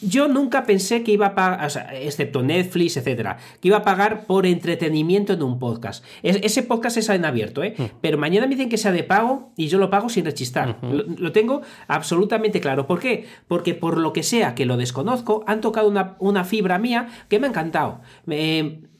[0.00, 4.46] yo nunca pensé que iba a pagar, excepto Netflix, etcétera, que iba a pagar por
[4.46, 6.04] entretenimiento en un podcast.
[6.22, 7.74] ese podcast es en abierto, ¿eh?
[7.76, 7.82] Mm.
[8.00, 10.78] Pero mañana me dicen que sea de pago y yo lo pago sin rechistar.
[11.18, 12.86] Lo tengo absolutamente claro.
[12.86, 13.26] ¿Por qué?
[13.48, 17.46] Porque por lo que sea que lo desconozco, han tocado una, fibra mía que me
[17.46, 18.00] ha encantado.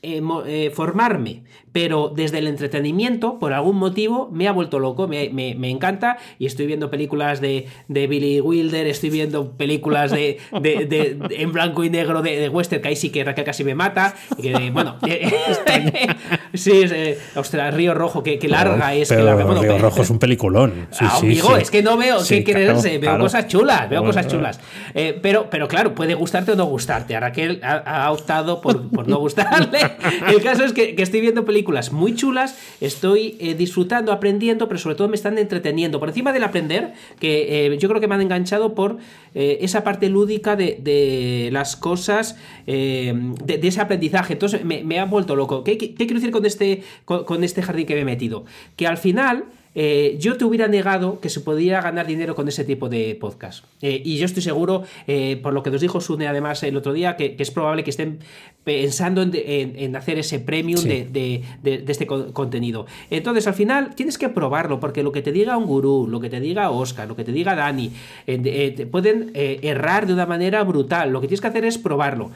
[0.07, 1.42] Eh, eh, formarme,
[1.73, 5.27] pero desde el entretenimiento, por algún motivo, me ha vuelto loco, me,
[5.69, 11.53] encanta y estoy viendo películas de, de, Billy Wilder, estoy viendo películas de, de, en
[11.53, 14.97] blanco y negro de, western, que ahí sí que casi me mata, que, bueno,
[16.55, 19.09] sí, es, ostras, Río Rojo, que, larga es.
[19.09, 20.88] que Río Rojo es un peliculón.
[21.01, 22.99] Ah, amigo, es que no veo, ¿qué?
[23.01, 24.61] Veo cosas chulas, veo cosas chulas.
[24.95, 27.19] Eh, pero, pero claro, puede gustarte o no gustarte.
[27.19, 29.95] Raquel ha, ha optado por, por no gustarle.
[30.28, 34.96] El caso es que, estoy viendo películas muy chulas, estoy eh, disfrutando, aprendiendo, pero sobre
[34.96, 36.00] todo me están entreteniendo.
[36.00, 38.98] Por encima del aprender, que eh, yo creo que me han enganchado por
[39.35, 44.35] eh, esa parte lúdica de, las cosas, de, ese aprendizaje.
[44.35, 45.64] Entonces me, ha vuelto loco.
[45.64, 48.44] ¿Qué, quiero decir con este, con este jardín que me he metido?
[48.76, 49.44] Que al final
[49.78, 53.62] eh, yo te hubiera negado que se podía ganar dinero con ese tipo de podcast.
[53.82, 56.94] Eh, y yo estoy seguro, eh, por lo que nos dijo Sune además el otro
[56.94, 58.20] día, que, es probable que estén
[58.64, 61.42] pensando en, hacer ese premium de,
[61.86, 62.86] este contenido.
[63.10, 66.30] Entonces, al final, tienes que probarlo, porque lo que te diga un gurú, lo que
[66.30, 67.92] te diga Oscar, lo que te diga Dani,
[68.90, 71.10] pueden errar de una manera brutal.
[71.10, 72.30] Lo que tienes que hacer es probarlo.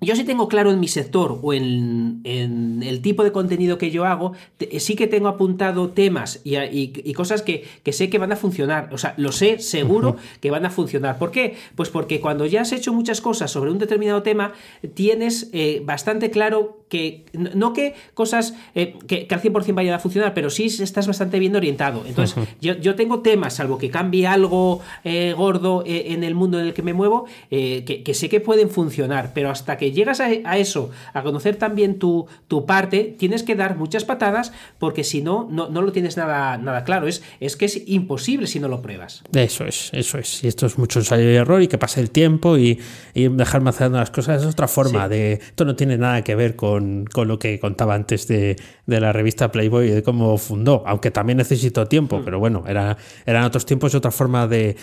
[0.00, 4.04] Yo sí tengo claro en mi sector o en, el tipo de contenido que yo
[4.04, 4.32] hago,
[4.78, 8.90] sí que tengo apuntado temas y, cosas que, sé que van a funcionar.
[8.92, 11.18] O sea, lo sé seguro que van a funcionar.
[11.18, 11.56] ¿Por qué?
[11.74, 14.52] Pues porque cuando ya has hecho muchas cosas sobre un determinado tema,
[14.94, 20.32] tienes eh, bastante claro que, no que cosas eh, que, al 100% vayan a funcionar,
[20.32, 22.04] pero sí estás bastante bien orientado.
[22.06, 26.74] Entonces, yo, tengo temas, salvo que cambie algo eh, gordo en el mundo en el
[26.74, 30.90] que me muevo, que, que sé que pueden funcionar, pero hasta que llegas a, eso,
[31.12, 35.68] a conocer también tu, tu, parte, tienes que dar muchas patadas porque si no, no,
[35.68, 37.06] lo tienes nada, nada claro.
[37.06, 39.22] Es, es que es imposible si no lo pruebas.
[39.32, 40.44] Eso es, eso es.
[40.44, 42.80] Y esto es mucho ensayo y error y que pase el tiempo y,
[43.14, 44.42] y dejarme haciendo las cosas.
[44.42, 45.34] Es otra forma de...
[45.34, 49.88] Esto no tiene nada que ver con, lo que contaba antes de, la revista Playboy
[49.88, 52.24] y de cómo fundó, aunque también necesitó tiempo, mm.
[52.24, 52.96] pero bueno, era,
[53.26, 54.76] eran otros tiempos y otra forma de,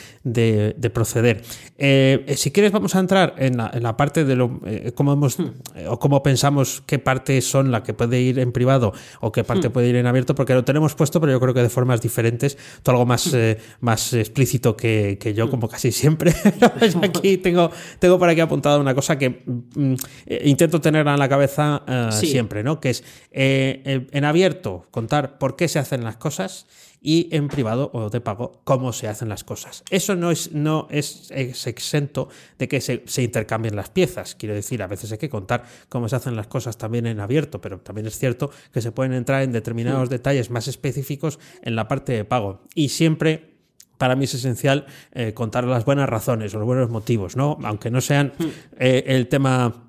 [0.94, 1.42] proceder.
[1.78, 4.60] Eh, si quieres vamos a entrar en la, en la parte de lo...
[4.66, 5.52] Eh, cómo hemos hmm.
[5.76, 9.44] eh, o cómo pensamos qué parte son la que puede ir en privado o qué
[9.44, 9.72] parte hmm.
[9.72, 12.58] puede ir en abierto, porque lo tenemos puesto, pero yo creo que de formas diferentes,
[12.82, 13.36] todo algo más, hmm.
[13.36, 16.34] eh, más explícito que, yo, como casi siempre.
[17.04, 19.94] aquí tengo, tengo por aquí apuntada una cosa que mm,
[20.26, 22.80] eh, intento tener en la cabeza siempre, ¿no?
[22.80, 26.68] Que es en abierto contar por qué se hacen las cosas
[27.06, 29.84] y en privado o de pago cómo se hacen las cosas.
[29.92, 34.34] Eso no es, no es, exento de que se, intercambien las piezas.
[34.34, 37.62] Quiero decir, a veces hay que contar cómo se hacen las cosas también en abierto,
[37.62, 41.88] pero también es cierto que se pueden entrar en determinados detalles más específicos en la
[41.88, 42.64] parte de pago.
[42.74, 43.54] Y siempre
[44.00, 47.60] para mí es esencial eh, contar las buenas razones, los buenos motivos, ¿no?
[47.64, 48.46] Aunque no sean hmm.
[48.80, 49.85] eh, el tema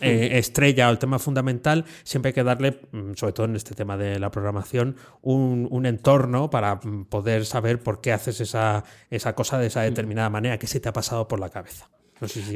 [0.00, 3.74] eh, estrella o el tema fundamental, siempre hay que darle, mm, sobre todo en este
[3.74, 8.84] tema de la programación, un, un entorno para mm, poder saber por qué haces esa,
[9.10, 11.88] esa cosa de esa determinada manera, qué se te ha pasado por la cabeza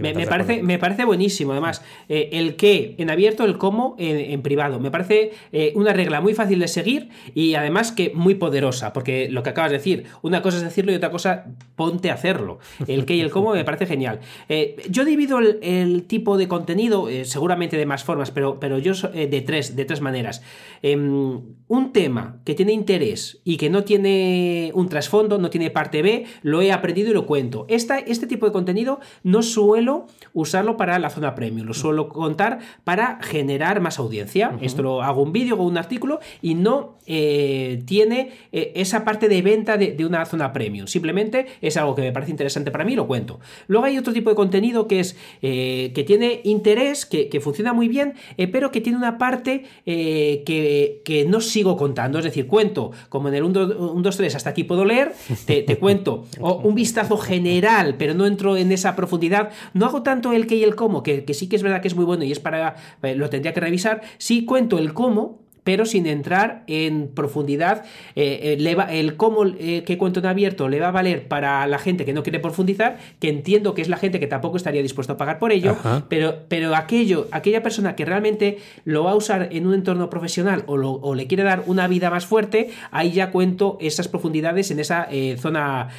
[0.01, 4.79] me, parece, me parece buenísimo, además, eh, el qué en abierto, el cómo en, privado.
[4.79, 9.29] Me parece eh, una regla muy fácil de seguir y además que muy poderosa, porque
[9.29, 12.61] lo que acabas de decir, una cosa es decirlo y otra cosa, ponte a hacerlo.
[12.87, 14.21] El qué y el cómo me parece genial.
[14.49, 19.43] Eh, yo divido el, tipo de contenido, seguramente de más formas, pero, pero yo de,
[19.43, 20.43] tres, de tres maneras.
[20.83, 26.03] Em, un tema que tiene interés y que no tiene un trasfondo, no tiene parte
[26.03, 27.67] B, lo he aprendido y lo cuento.
[27.69, 32.59] Esta, este tipo de contenido no suelo usarlo para la zona premium, lo suelo contar
[32.85, 34.57] para generar más audiencia.
[34.61, 39.29] Esto lo hago un vídeo o un artículo y no eh, tiene eh, esa parte
[39.29, 40.87] de venta de, una zona premium.
[40.87, 43.41] Simplemente es algo que me parece interesante para mí, lo cuento.
[43.67, 47.89] Luego hay otro tipo de contenido que es eh, que tiene interés, que, funciona muy
[47.89, 48.15] bien,
[48.53, 52.19] pero que tiene una parte que, no sigo contando.
[52.19, 55.15] Es decir, cuento como en el 1, 2, 3, hasta aquí puedo leer,
[55.47, 59.38] te, cuento un vistazo general, pero no entro en esa profundidad
[59.75, 61.89] no hago tanto el qué y el cómo, que, que sí que es verdad que
[61.89, 62.77] es muy bueno y es para.
[63.03, 64.03] Eh, lo tendría que revisar.
[64.19, 67.85] Sí cuento el cómo, pero sin entrar en profundidad.
[68.17, 71.79] Eh, eh, el cómo eh, que cuento en abierto le va a valer para la
[71.79, 75.13] gente que no quiere profundizar, que entiendo que es la gente que tampoco estaría dispuesto
[75.13, 75.77] a pagar por ello,
[76.09, 80.65] pero, pero aquello, aquella persona que realmente lo va a usar en un entorno profesional
[80.67, 85.07] o, le quiere dar una vida más fuerte, ahí ya cuento esas profundidades en esa
[85.37, 85.91] zona,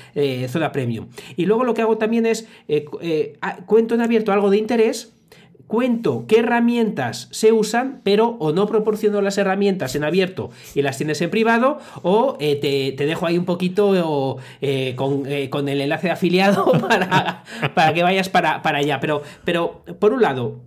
[0.47, 1.09] zona premium.
[1.35, 2.47] Y luego lo que hago también es
[3.67, 5.13] cuento en abierto algo de interés
[5.69, 10.97] cuento qué herramientas se usan, pero o no proporciono las herramientas en abierto y las
[10.97, 12.55] tienes en privado, o eh,
[12.97, 13.93] te, dejo ahí un poquito
[14.61, 17.43] eh, eh, con, el enlace de afiliado para,
[17.75, 18.99] para que vayas para, para allá.
[18.99, 20.59] Pero, pero, por un lado,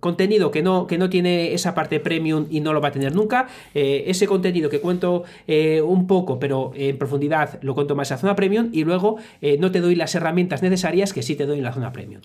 [0.00, 3.14] contenido que no, que no tiene esa parte premium y no lo va a tener
[3.14, 3.46] nunca.
[3.72, 8.34] ese contenido que cuento un poco, pero en profundidad lo cuento más en la zona
[8.34, 8.70] premium.
[8.72, 9.18] Y luego
[9.60, 12.22] no te doy las herramientas necesarias que sí te doy en la zona premium.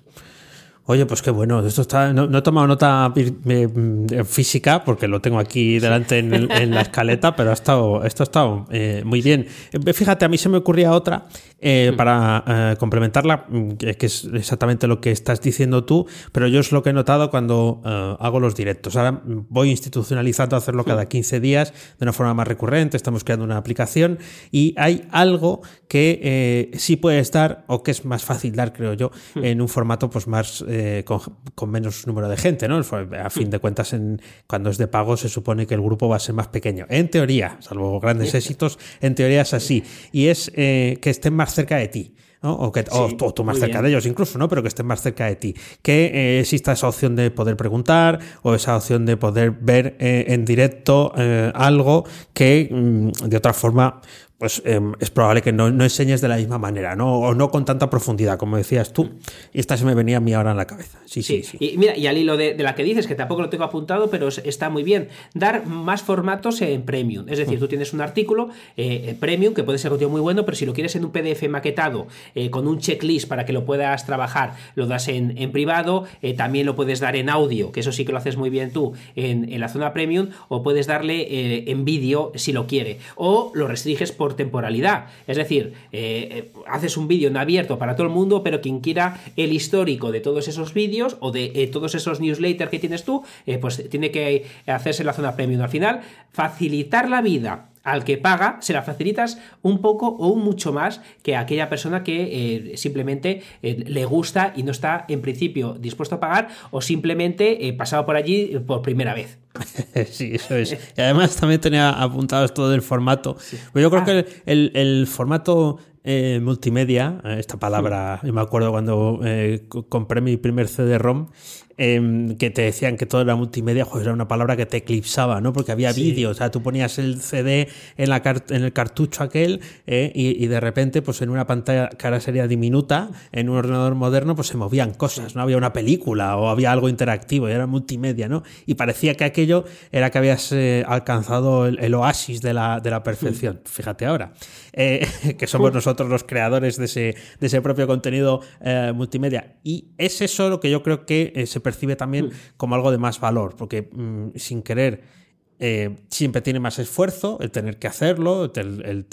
[0.85, 1.65] Oye, pues qué bueno.
[1.65, 6.81] Esto está, no, he tomado nota eh, física porque lo tengo aquí delante en, la
[6.81, 9.47] escaleta, pero ha estado, esto ha estado eh, muy bien.
[9.71, 11.27] Eh, fíjate, a mí se me ocurría otra
[11.61, 11.95] mm.
[11.95, 16.83] para complementarla, mm, que es exactamente lo que estás diciendo tú, pero yo es lo
[16.83, 17.81] que he notado cuando
[18.19, 18.97] hago los directos.
[18.97, 23.45] Ahora voy institucionalizando a hacerlo cada 15 días de una forma más recurrente, estamos creando
[23.45, 24.19] una aplicación
[24.51, 29.11] y hay algo que sí puede estar o que es más fácil dar, creo yo,
[29.35, 29.45] mm.
[29.45, 32.79] en un formato pues más eh, con, menos número de gente, ¿no?
[32.79, 36.15] A fin de cuentas, en, cuando es de pago se supone que el grupo va
[36.15, 36.87] a ser más pequeño.
[36.89, 39.83] En teoría, salvo grandes éxitos, en teoría es así.
[40.11, 42.15] Y es eh, que estén más cerca de ti.
[42.45, 44.49] O, que, tú, más cerca de ellos incluso, ¿no?
[44.49, 45.55] Pero que estén más cerca de ti.
[45.81, 50.43] Que eh, exista esa opción de poder preguntar o esa opción de poder ver en
[50.43, 51.13] directo
[51.53, 52.03] algo
[52.33, 54.01] que mm, de otra forma
[54.37, 57.19] pues em, es probable que no, enseñes de la misma manera, ¿no?
[57.19, 59.11] O no con tanta profundidad, como decías tú.
[59.53, 60.99] Y esta se me venía a mí ahora en la cabeza.
[61.05, 61.57] Sí, sí, sí.
[61.59, 64.27] Y mira, y al hilo de, la que dices, que tampoco lo tengo apuntado, pero
[64.27, 67.29] está muy bien, dar más formatos en premium.
[67.29, 70.65] Es decir, tú tienes un artículo eh, premium que puede ser muy bueno, pero si
[70.65, 74.55] lo quieres en un PDF maquetado, eh, con un checklist para que lo puedas trabajar,
[74.75, 78.11] lo das en, privado, eh, también lo puedes dar en audio, que eso sí que
[78.11, 82.31] lo haces muy bien tú en, en la zona premium, o puedes darle en vídeo
[82.35, 85.07] si lo quiere, o lo restringes por temporalidad.
[85.27, 88.79] Es decir, eh, eh, haces un vídeo en abierto para todo el mundo, pero quien
[88.79, 93.03] quiera el histórico de todos esos vídeos o de eh, todos esos newsletters que tienes
[93.03, 93.23] tú,
[93.59, 95.61] pues tiene que hacerse la zona premium.
[95.61, 95.99] Al final,
[96.31, 101.35] facilitar la vida al que paga se la facilitas un poco o mucho más que
[101.35, 106.47] a aquella persona que simplemente le gusta y no está en principio dispuesto a pagar
[106.71, 109.42] o simplemente pasado por allí por primera vez.
[110.09, 110.73] sí, eso es.
[110.73, 113.35] Y además también tenía apuntado esto del formato.
[113.71, 114.05] Pues yo creo ah.
[114.05, 120.19] que el, el formato eh, multimedia, eh, esta palabra, yo me acuerdo cuando eh, compré
[120.19, 121.29] mi primer CD-ROM,
[121.77, 125.41] em, que te decían que todo era multimedia, pues era una palabra que te eclipsaba,
[125.41, 125.53] ¿no?
[125.53, 127.67] Porque había vídeos, o sea, tú ponías el CD
[127.97, 132.19] en, la en el cartucho aquel y, de repente, pues en una pantalla que ahora
[132.19, 135.41] sería diminuta, en un ordenador moderno, pues se movían cosas, ¿no?
[135.41, 138.43] Había una película o había algo interactivo y era multimedia, ¿no?
[138.65, 140.53] Y parecía que aquello era que habías
[140.85, 143.59] alcanzado el, oasis de la, de la perfección.
[143.65, 144.33] Fíjate ahora,
[145.37, 149.57] que somos nosotros los creadores de ese, de ese propio contenido eh, multimedia.
[149.63, 152.31] Y es eso lo que yo creo que eh, se percibe también mm.
[152.57, 155.23] como algo de más valor, porque mm, sin querer...
[155.59, 159.05] Eh, siempre tiene más esfuerzo el tener que hacerlo, el,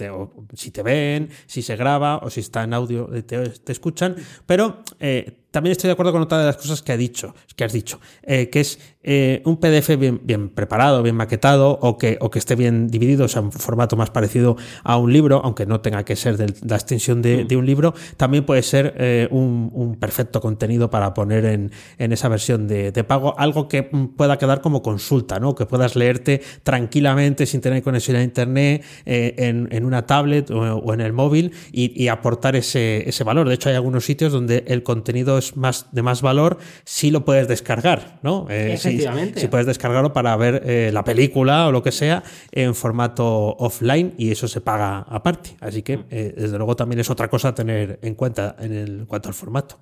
[0.55, 4.83] si te ven, si se graba o si está en audio, te, te escuchan, pero
[5.51, 8.01] también estoy de acuerdo con otra de las cosas que, ha dicho, que has dicho,
[8.23, 12.55] que es eh, un PDF bien, bien, preparado, bien maquetado o que, o que esté
[12.55, 16.17] bien dividido, o sea, un formato más parecido a un libro, aunque no tenga que
[16.17, 21.15] ser de la extensión de, un libro, también puede ser eh, un, perfecto contenido para
[21.15, 25.55] poner en, esa versión de, pago, algo que pueda quedar como consulta, ¿no?
[25.55, 31.01] que puedas leerte tranquilamente sin tener conexión a internet eh, en, una tablet o, en
[31.01, 33.49] el móvil y, aportar ese, ese, valor.
[33.49, 37.25] De hecho, hay algunos sitios donde el contenido es más de más valor si lo
[37.25, 38.47] puedes descargar, ¿no?
[38.77, 42.23] si, puedes descargarlo para ver eh, la película o lo que sea
[42.53, 45.57] en formato offline y eso se paga aparte.
[45.61, 49.07] Así que, eh, desde luego, también es otra cosa a tener en cuenta en, el,
[49.07, 49.79] cuanto al formato.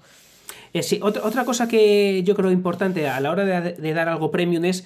[0.72, 4.64] Eh, sí, otra, cosa que yo creo importante a la hora de dar algo premium
[4.64, 4.84] es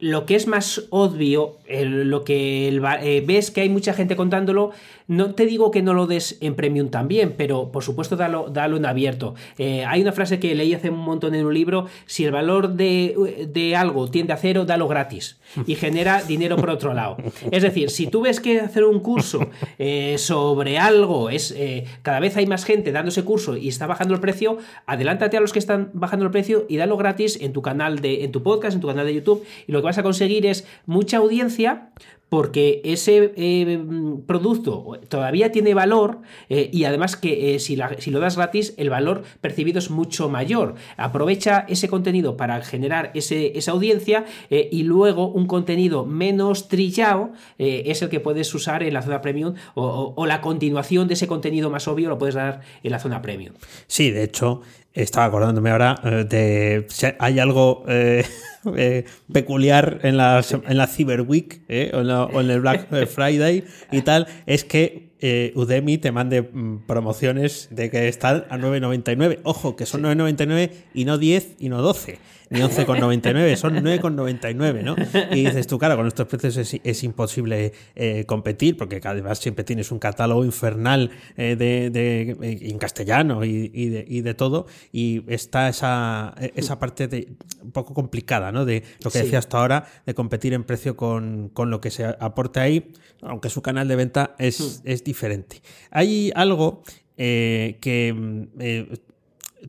[0.00, 4.72] lo que es más obvio, lo que ves que hay mucha gente contándolo,
[5.08, 8.76] no te digo que no lo des en premium también, pero por supuesto dalo, dalo
[8.76, 9.34] en abierto.
[9.58, 12.74] Eh, hay una frase que leí hace un montón en un libro, si el valor
[12.74, 17.16] de, algo tiende a cero, dalo gratis y genera dinero por otro lado.
[17.50, 19.48] Es decir, si tú ves que hacer un curso
[19.78, 23.86] eh, sobre algo es eh, cada vez hay más gente dando ese curso y está
[23.86, 27.52] bajando el precio, adelántate a los que están bajando el precio y dalo gratis en
[27.52, 29.98] tu canal de, en tu podcast, en tu canal de YouTube y lo que vas
[29.98, 31.90] a conseguir es mucha audiencia
[32.28, 33.84] porque ese eh,
[34.26, 38.90] producto todavía tiene valor eh, y además que eh, si, si, lo das gratis el
[38.90, 40.74] valor percibido es mucho mayor.
[40.96, 48.02] Aprovecha ese contenido para generar ese, esa audiencia y luego un contenido menos trillado es
[48.02, 51.70] el que puedes usar en la zona premium o, o, la continuación de ese contenido
[51.70, 53.54] más obvio lo puedes dar en la zona premium.
[53.86, 54.62] Sí, de hecho
[54.96, 58.24] estaba acordándome ahora eh, de si hay algo eh,
[58.76, 61.60] eh, peculiar en la, en la Cyber Week
[61.92, 67.90] o, en el Black Friday y tal, es que Udemy te mande mm, promociones de
[67.90, 69.40] que están a 9.99.
[69.44, 72.18] Ojo, que son 9.99 y no 10 y no 12
[72.50, 74.96] ni 11,99, son 9,99, ¿no?
[75.34, 79.90] Y dices tú, claro, con estos precios es, imposible eh, competir, porque además siempre tienes
[79.90, 86.34] un catálogo infernal eh, de, de, eh, en castellano y, de, todo, y está esa,
[86.54, 87.28] esa parte de,
[87.62, 88.64] un poco complicada, ¿no?
[88.64, 92.04] De lo que decía hasta ahora, de competir en precio con, con, lo que se
[92.04, 92.92] aporte ahí,
[93.22, 94.88] aunque su canal de venta es, hmm.
[94.88, 95.62] es diferente.
[95.90, 96.82] Hay algo
[97.16, 97.74] que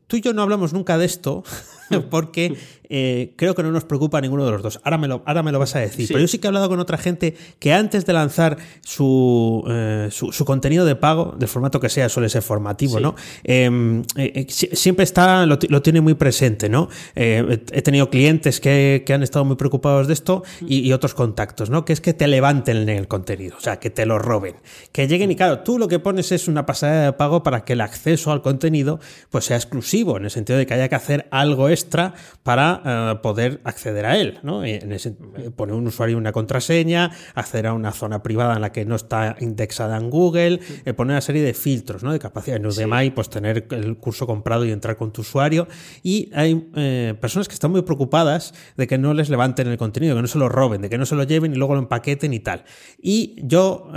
[0.06, 1.42] tú y yo no hablamos nunca de esto,
[2.10, 2.56] porque
[2.88, 4.80] eh, creo que no nos preocupa a ninguno de los dos.
[4.84, 6.06] Ahora me lo, ahora me lo vas a decir.
[6.08, 10.08] Pero yo sí que he hablado con otra gente que antes de lanzar su, eh,
[10.10, 13.14] su, contenido de pago, del formato que sea, suele ser formativo, ¿no?
[13.44, 16.88] Em, eh, siempre está, lo, tiene muy presente, ¿no?
[17.14, 21.84] he tenido clientes que, han estado muy preocupados de esto y, otros contactos, ¿no?
[21.84, 24.56] Que es que te levanten el contenido, o sea, que te lo roben.
[24.92, 27.74] Que lleguen y claro, tú lo que pones es una pasada de pago para que
[27.74, 31.28] el acceso al contenido pues sea exclusivo, en el sentido de que haya que hacer
[31.30, 34.38] algo extra para eh, poder acceder a él.
[34.42, 34.64] ¿no?
[34.64, 35.12] En ese,
[35.56, 38.96] poner un usuario y una contraseña, acceder a una zona privada en la que no
[38.96, 42.12] está indexada en Google, eh, poner una serie de filtros ¿no?
[42.12, 42.56] de capacidad.
[42.56, 45.68] En Udemy, pues tener el curso comprado y entrar con tu usuario.
[46.02, 50.16] Y hay eh, personas que están muy preocupadas de que no les levanten el contenido,
[50.16, 52.32] que no se lo roben, de que no se lo lleven y luego lo empaqueten
[52.32, 52.64] y tal.
[53.00, 53.88] Y yo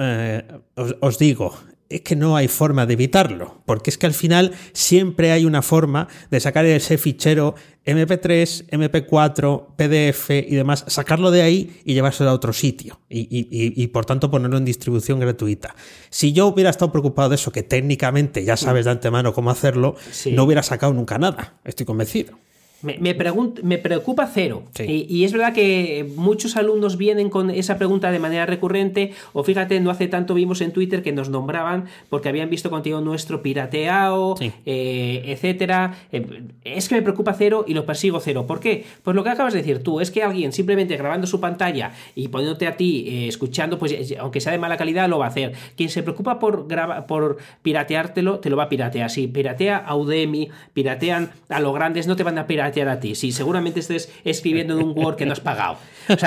[0.99, 1.53] os digo,
[1.91, 5.61] es que no hay forma de evitarlo, porque es que al final siempre hay una
[5.61, 12.29] forma de sacar ese fichero MP3, MP4, PDF y demás, sacarlo de ahí y llevárselo
[12.29, 15.75] a otro sitio y, por tanto ponerlo en distribución gratuita.
[16.09, 19.95] Si yo hubiera estado preocupado de eso, que técnicamente ya sabes de antemano cómo hacerlo,
[20.31, 22.37] no hubiera sacado nunca nada, estoy convencido.
[22.81, 23.15] Me, me,
[23.63, 24.63] me preocupa cero.
[24.79, 29.13] Y, es verdad que muchos alumnos vienen con esa pregunta de manera recurrente.
[29.33, 33.01] O fíjate, no hace tanto vimos en Twitter que nos nombraban porque habían visto contigo
[33.01, 35.95] nuestro pirateado, eh, etcétera.
[36.11, 38.47] Eh, es que me preocupa cero y lo persigo cero.
[38.47, 38.85] ¿Por qué?
[39.03, 42.29] Pues lo que acabas de decir tú, es que alguien simplemente grabando su pantalla y
[42.29, 45.53] poniéndote a ti, eh, escuchando, pues aunque sea de mala calidad, lo va a hacer.
[45.75, 46.67] Quien se preocupa por,
[47.07, 49.09] por pirateártelo, te lo va a piratear.
[49.11, 53.15] Si piratea a Udemy, piratean a los grandes, no te van a piratear a ti.
[53.15, 55.77] Si seguramente estés escribiendo en un Word que no has pagado.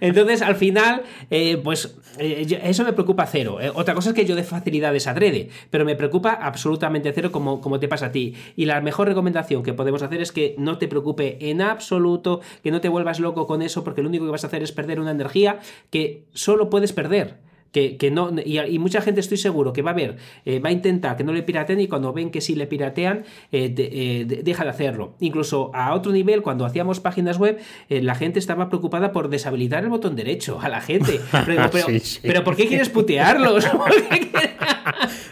[0.00, 3.60] Entonces, al final, eh, pues eh, eso me preocupa cero.
[3.60, 7.60] Eh, otra cosa es que yo de facilidades adrede, pero me preocupa absolutamente cero como,
[7.60, 8.34] como te pasa a ti.
[8.56, 12.70] Y la mejor recomendación que podemos hacer es que no te preocupe en absoluto, que
[12.70, 15.00] no te vuelvas loco con eso, porque lo único que vas a hacer es perder
[15.00, 15.58] una energía
[15.90, 17.47] que solo puedes perder.
[17.72, 21.16] Que, no, y, mucha gente estoy seguro que va a ver, eh, va a intentar
[21.16, 24.70] que no le pirateen y cuando ven que sí le piratean, eh, eh, deja de
[24.70, 25.14] hacerlo.
[25.20, 27.58] Incluso a otro nivel, cuando hacíamos páginas web,
[27.88, 31.20] la gente estaba preocupada por deshabilitar el botón derecho a la gente.
[32.22, 33.66] Pero, ¿por qué quieres putearlos?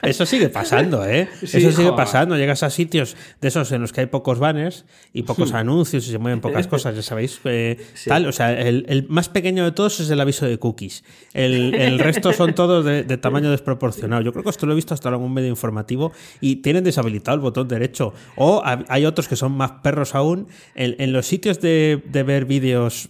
[0.02, 1.28] Eso sigue pasando, ¿eh?
[1.42, 2.36] Eso sigue pasando.
[2.36, 5.56] Llegas a sitios de esos en los que hay pocos banners y pocos hmm.
[5.56, 7.40] anuncios y se mueven pocas cosas, ya sabéis.
[8.06, 11.02] Tal, o sea, el, más pequeño de todos es el aviso de cookies.
[11.32, 14.22] El, resto son todos de, tamaño desproporcionado.
[14.22, 17.34] Yo creo que esto lo he visto hasta en algún medio informativo y tienen deshabilitado
[17.36, 18.12] el botón derecho.
[18.36, 20.48] O hay otros que son más perros aún.
[20.74, 23.08] En, los sitios de, ver vídeos,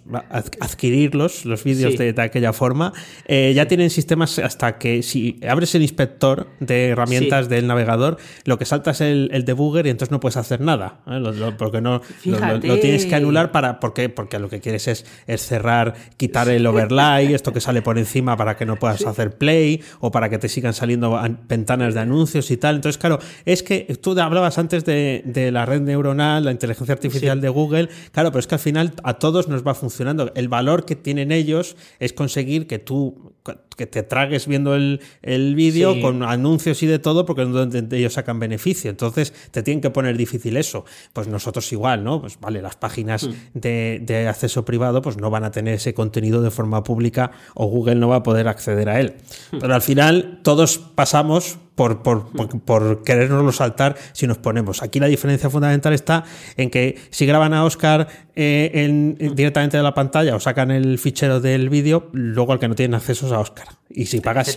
[0.60, 2.92] adquirirlos, los vídeos de, aquella forma,
[3.26, 8.58] eh, ya tienen sistemas hasta que si abres el inspector de herramientas del navegador, lo
[8.58, 11.00] que salta es el, debugger y entonces no puedes hacer nada.
[11.06, 11.52] ¿eh?
[11.58, 13.80] porque no lo, tienes que anular para.
[13.80, 14.08] ¿Por qué?
[14.08, 15.04] Porque lo que quieres es,
[15.40, 19.82] cerrar, quitar el overlay, esto que sale por encima para que no puedas hacer play
[20.00, 22.76] o para que te sigan saliendo ventanas de anuncios y tal.
[22.76, 27.48] Entonces, claro, es que tú hablabas antes de, la red neuronal, la inteligencia artificial de
[27.48, 27.88] Google.
[28.12, 30.32] Claro, pero es que al final a todos nos va funcionando.
[30.34, 33.35] El valor que tienen ellos es conseguir que tú
[33.76, 38.14] que te tragues viendo el, el vídeo con anuncios y de todo, porque donde ellos
[38.14, 38.90] sacan beneficio.
[38.90, 40.84] Entonces te tienen que poner difícil eso.
[41.12, 42.20] Pues nosotros igual, ¿no?
[42.20, 43.32] Pues vale, las páginas mm.
[43.54, 47.66] de, de, acceso privado pues no van a tener ese contenido de forma pública o
[47.66, 49.14] Google no va a poder acceder a él.
[49.52, 49.58] Mm.
[49.60, 52.30] Pero al final todos pasamos por, por,
[52.62, 54.82] por, querernoslo saltar si nos ponemos.
[54.82, 56.24] Aquí la diferencia fundamental está
[56.56, 60.98] en que si graban a Oscar eh, en, directamente de la pantalla o sacan el
[60.98, 63.68] fichero del vídeo, luego al que no tienen acceso es a Oscar.
[63.90, 64.56] Y si pagas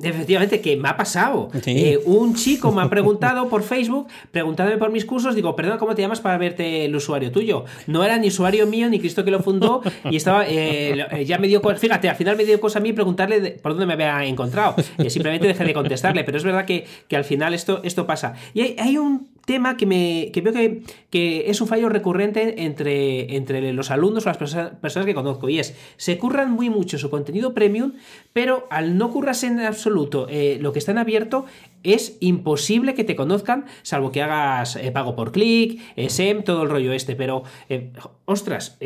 [0.00, 1.50] Efectivamente, que me ha pasado.
[1.66, 5.94] Eh, un chico me ha preguntado por Facebook, preguntándome por mis cursos, digo, perdón, ¿cómo
[5.94, 7.64] te llamas para verte el usuario tuyo?
[7.86, 11.38] No era ni usuario mío, ni Cristo que lo fundó, y estaba, eh, eh, ya
[11.38, 14.24] me dio, fíjate, al final me dio cosa a mí preguntarle por dónde me había
[14.24, 14.76] encontrado.
[15.08, 18.34] simplemente dejé de contestarle, pero es verdad que, que al final esto, esto pasa.
[18.54, 23.34] Y hay, un tema que, me, que veo que, que, es un fallo recurrente entre,
[23.34, 26.98] entre los alumnos o las personas, personas que conozco, y es, se curran muy mucho
[26.98, 27.94] su contenido premium,
[28.34, 31.46] pero al no currarse en absoluto eh, lo que está en abierto,
[31.82, 36.68] es imposible que te conozcan, salvo que hagas eh, pago por clic, SEM, todo el
[36.68, 37.16] rollo este.
[37.16, 37.92] Pero, eh,
[38.26, 38.78] ostras,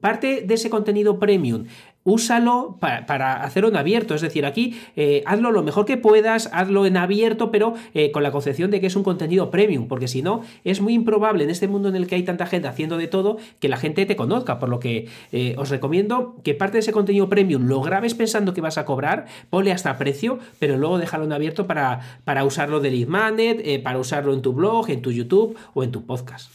[0.00, 1.64] parte de ese contenido premium
[2.04, 4.14] úsalo para, hacerlo en abierto.
[4.14, 8.22] Es decir, aquí eh, hazlo lo mejor que puedas, hazlo en abierto, pero eh, con
[8.22, 11.50] la concepción de que es un contenido premium, porque si no, es muy improbable en
[11.50, 14.16] este mundo en el que hay tanta gente haciendo de todo que la gente te
[14.16, 14.58] conozca.
[14.58, 18.54] Por lo que eh, os recomiendo que parte de ese contenido premium lo grabes pensando
[18.54, 22.80] que vas a cobrar, ponle hasta precio, pero luego déjalo en abierto para, para usarlo
[22.80, 26.50] de lead magnet, para usarlo en tu blog, en tu YouTube o en tu podcast.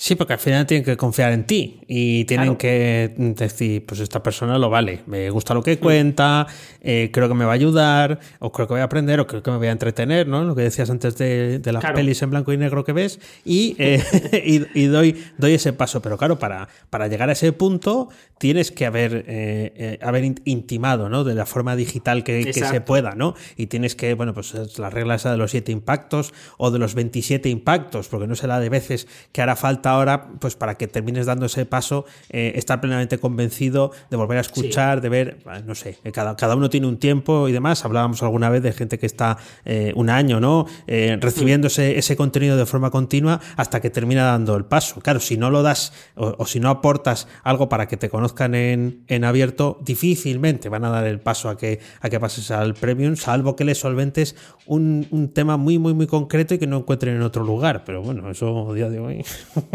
[0.00, 4.22] Sí, porque al final tienen que confiar en ti y tienen que decir, pues esta
[4.22, 5.80] persona lo vale, me gusta lo que mm.
[5.80, 6.46] cuenta,
[6.80, 9.42] eh, creo que me va a ayudar, o creo que voy a aprender, o creo
[9.42, 10.44] que me voy a entretener, ¿no?
[10.44, 14.70] Lo que decías antes de, las pelis en blanco y negro que ves, y, eh,
[14.72, 16.00] y, doy, doy ese paso.
[16.00, 21.24] Pero claro, para, para llegar a ese punto tienes que haber, eh, haber intimado, ¿no?
[21.24, 23.34] De la forma digital que, se pueda, ¿no?
[23.56, 26.94] Y tienes que, bueno, pues la regla esa de los siete impactos o de los
[26.94, 31.26] 27 impactos, porque no será de veces que hará falta ahora, pues para que termines
[31.26, 35.98] dando ese paso, eh, estar plenamente convencido de volver a escuchar, de ver, no sé,
[36.04, 37.84] eh, cada, cada uno tiene un tiempo y demás.
[37.84, 40.66] Hablábamos alguna vez de gente que está eh, un año, ¿no?
[40.86, 45.00] recibiendo ese, contenido de forma continua hasta que termina dando el paso.
[45.00, 49.04] Claro, si no lo das o, si no aportas algo para que te conozcan en,
[49.08, 53.16] en, abierto, difícilmente van a dar el paso a que, a que pases al premium,
[53.16, 54.34] salvo que le solventes
[54.66, 57.84] un, un tema muy, muy, muy concreto y que no encuentren en otro lugar.
[57.84, 59.24] Pero bueno, eso día de hoy.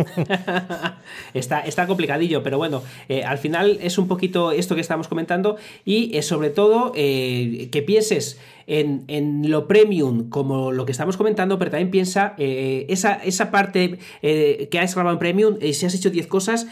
[1.33, 5.57] está, está complicadillo, pero bueno, eh, al final es un poquito esto que estamos comentando
[5.85, 11.59] y es sobre todo eh, que pienses en, lo premium como lo que estamos comentando,
[11.59, 16.09] pero también piensa eh, esa, esa, parte que has grabado en premium, si has hecho
[16.09, 16.67] 10 cosas,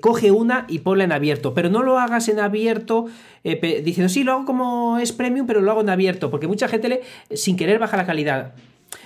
[0.00, 3.06] coge una y ponla en abierto, pero no lo hagas en abierto
[3.44, 6.88] diciendo, sí, lo hago como es premium, pero lo hago en abierto, porque mucha gente
[6.88, 7.02] le,
[7.36, 8.54] sin querer baja la calidad.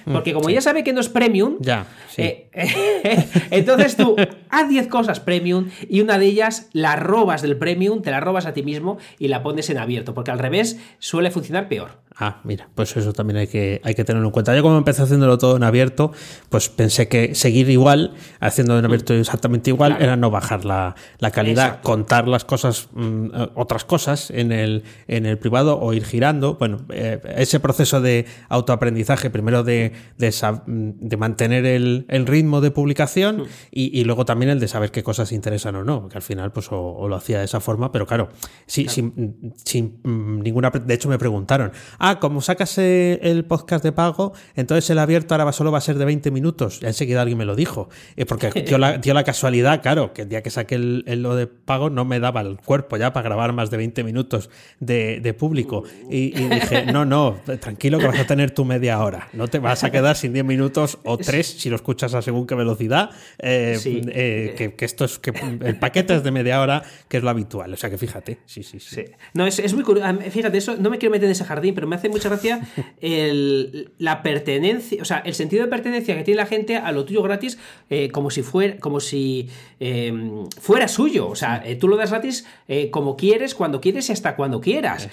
[0.06, 1.86] Mm, Porque como ya sabe que no es premium, ya,
[2.16, 2.48] eh,
[3.50, 4.16] entonces tú
[4.48, 8.46] haz 10 cosas premium y una de ellas la robas del premium, te la robas
[8.46, 12.06] a ti mismo y la pones en abierto, porque al revés suele funcionar peor.
[12.18, 14.56] Ah, mira, pues eso también hay que, hay que tenerlo en cuenta.
[14.56, 16.12] Yo como empecé haciéndolo todo en abierto,
[16.48, 20.94] pues pensé que seguir igual, haciendo en abierto exactamente igual, era no bajar la,
[21.30, 26.54] calidad, contar las cosas, mm, otras cosas en el, en el privado o ir girando.
[26.54, 33.46] Bueno, eh, ese proceso de autoaprendizaje, primero de, de, mantener el, ritmo de publicación mm.
[33.70, 36.68] y, luego también el de saber qué cosas interesan o no, que al final pues
[36.70, 38.28] o, lo hacía de esa forma, pero claro,
[38.66, 40.70] sí, Sin, sin, mm, ninguna...
[40.70, 45.34] De hecho me preguntaron, ah, como sacas eh, el podcast de pago, entonces el abierto
[45.34, 46.80] ahora solo va a ser de 20 minutos.
[46.80, 47.88] Ya enseguida alguien me lo dijo.
[48.16, 51.34] Eh, porque dio la, dio la, casualidad, claro, que el día que saqué el, lo
[51.34, 55.34] de pago no me daba el cuerpo ya para grabar más de 20 minutos de,
[55.38, 55.84] público.
[56.10, 59.28] Y, dije, no, no, tranquilo que vas a tener tu media hora.
[59.32, 62.46] No te vas a quedar sin 10 minutos o 3 si lo escuchas a según
[62.46, 63.10] qué velocidad.
[63.38, 65.32] Eh, que, esto es que
[65.64, 67.72] el paquete es de media hora, que es lo habitual.
[67.72, 69.04] O sea que fíjate, sí, sí, sí.
[69.34, 70.08] No, es, es muy curioso.
[70.30, 72.60] Fíjate, eso no me quiero meter en ese jardín, pero me hace mucha gracia
[73.00, 77.04] el, la pertenencia, o sea, el sentido de pertenencia que tiene la gente a lo
[77.04, 77.58] tuyo gratis
[77.90, 79.48] eh, como si fuera, como si
[79.80, 81.28] em, fuera suyo.
[81.28, 84.60] O sea, eh, tú lo das gratis eh, como quieres, cuando quieres y hasta cuando
[84.60, 85.08] quieras.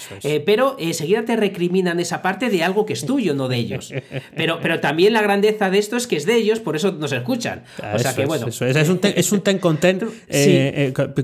[0.46, 3.94] pero enseguida te recriminan esa parte de algo que es tuyo, no de ellos.
[4.36, 7.12] Pero, pero también la grandeza de esto es que es de ellos, por eso nos
[7.12, 7.64] escuchan.
[7.94, 8.48] O sea que bueno.
[8.48, 10.04] Es, un ten, es un ten content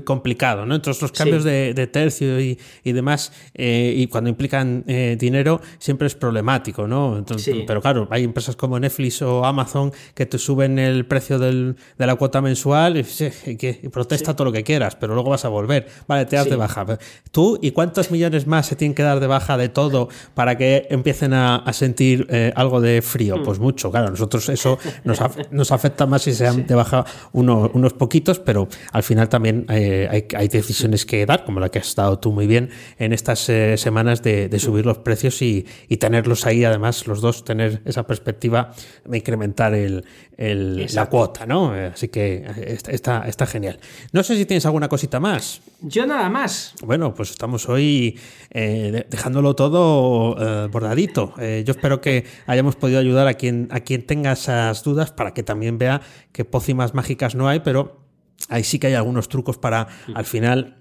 [0.04, 0.74] complicado, ¿no?
[0.76, 4.84] Entre los cambios de, tercio y, y demás, y cuando implican
[5.18, 7.16] dinero siempre es problemático, ¿no?
[7.16, 11.74] Entonces, Pero claro, hay empresas como Netflix o Amazon que te suben el precio de
[11.96, 15.88] la cuota mensual y, que, protesta todo lo que quieras, pero luego vas a volver.
[16.06, 16.86] Vale, te das de baja.
[17.30, 20.86] ¿Tú y cuántos millones más se tienen que dar de baja de todo para que
[20.90, 23.19] empiecen a, sentir eh, algo de frío?
[23.44, 24.10] Pues mucho, claro.
[24.10, 25.18] Nosotros eso nos,
[25.50, 30.08] nos afecta más si se han de baja unos poquitos, pero al final también eh,
[30.10, 33.48] hay, hay, decisiones que dar, como la que has estado tú muy bien en estas
[33.48, 37.82] eh, semanas de, de, subir los precios y, y, tenerlos ahí, además, los dos, tener
[37.84, 38.72] esa perspectiva
[39.04, 40.04] de incrementar el,
[40.36, 41.72] el, la cuota, ¿no?
[41.72, 42.44] Así que
[42.88, 43.78] está, está genial.
[44.12, 45.60] No sé si tienes alguna cosita más.
[45.82, 46.74] Yo nada más.
[46.82, 48.18] Bueno, pues estamos hoy
[48.50, 51.34] eh, dejándolo todo eh, bordadito.
[51.38, 55.34] Eh, yo espero que hayamos podido ayudar a quien, a quien tenga esas dudas para
[55.34, 56.00] que también vea
[56.32, 58.06] que pócimas mágicas no hay, pero
[58.48, 60.76] ahí sí que hay algunos trucos para al final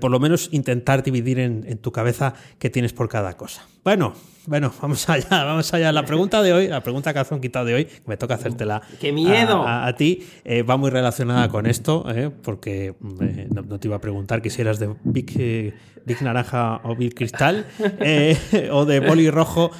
[0.00, 3.66] por lo menos intentar dividir en, en, tu cabeza qué tienes por cada cosa.
[3.86, 4.14] Bueno,
[4.46, 5.92] bueno, vamos allá, vamos allá.
[5.92, 8.82] La pregunta de hoy, la pregunta que has quitado de hoy, que me toca hacértela
[9.00, 9.62] ¡Qué miedo!
[9.64, 13.94] A, ti, eh, va muy relacionada con esto, eh, porque eh, no, no, te iba
[13.94, 15.72] a preguntar que si eras de Big, eh,
[16.04, 17.64] Big Naranja o Big Cristal,
[18.72, 19.70] o de Boli Rojo,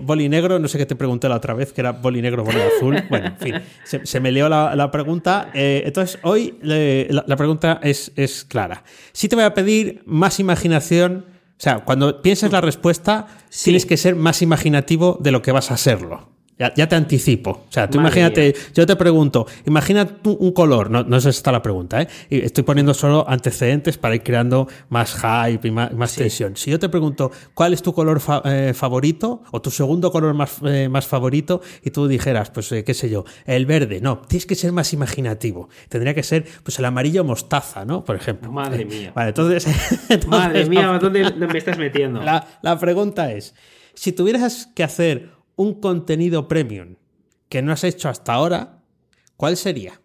[0.00, 2.60] Boli Negro, no sé qué te pregunté la otra vez, que era Boli Negro, Boli
[2.60, 3.02] Azul.
[3.10, 5.50] Bueno, en fin, se, se me lió la, la pregunta.
[5.52, 8.84] entonces, hoy la, la, pregunta es, es clara.
[9.10, 13.64] Sí te voy a pedir más imaginación o sea, cuando pienses la respuesta, sí.
[13.64, 16.35] tienes que ser más imaginativo de lo que vas a serlo.
[16.58, 17.50] Ya, ya, te anticipo.
[17.50, 18.72] O sea, tú Madre imagínate, mía.
[18.74, 22.08] yo te pregunto, imagina un color, no, no es esta la pregunta, ¿eh?
[22.30, 26.20] Estoy poniendo solo antecedentes para ir creando más hype y más, más sí.
[26.20, 26.56] tensión.
[26.56, 30.32] Si yo te pregunto, ¿cuál es tu color fa eh, favorito o tu segundo color
[30.32, 31.60] más, eh, más favorito?
[31.84, 34.00] Y tú dijeras, pues, eh, qué sé yo, el verde.
[34.00, 35.68] No, tienes que ser más imaginativo.
[35.90, 38.02] Tendría que ser, pues, el amarillo mostaza, ¿no?
[38.02, 38.50] Por ejemplo.
[38.50, 39.12] Madre mía.
[39.14, 39.66] Vale, entonces.
[40.08, 42.22] entonces Madre mía, ¿dónde me estás metiendo?
[42.22, 43.54] La, la pregunta es,
[43.92, 46.96] si tuvieras que hacer un contenido premium
[47.48, 48.82] que no has hecho hasta ahora,
[49.36, 50.00] ¿cuál sería?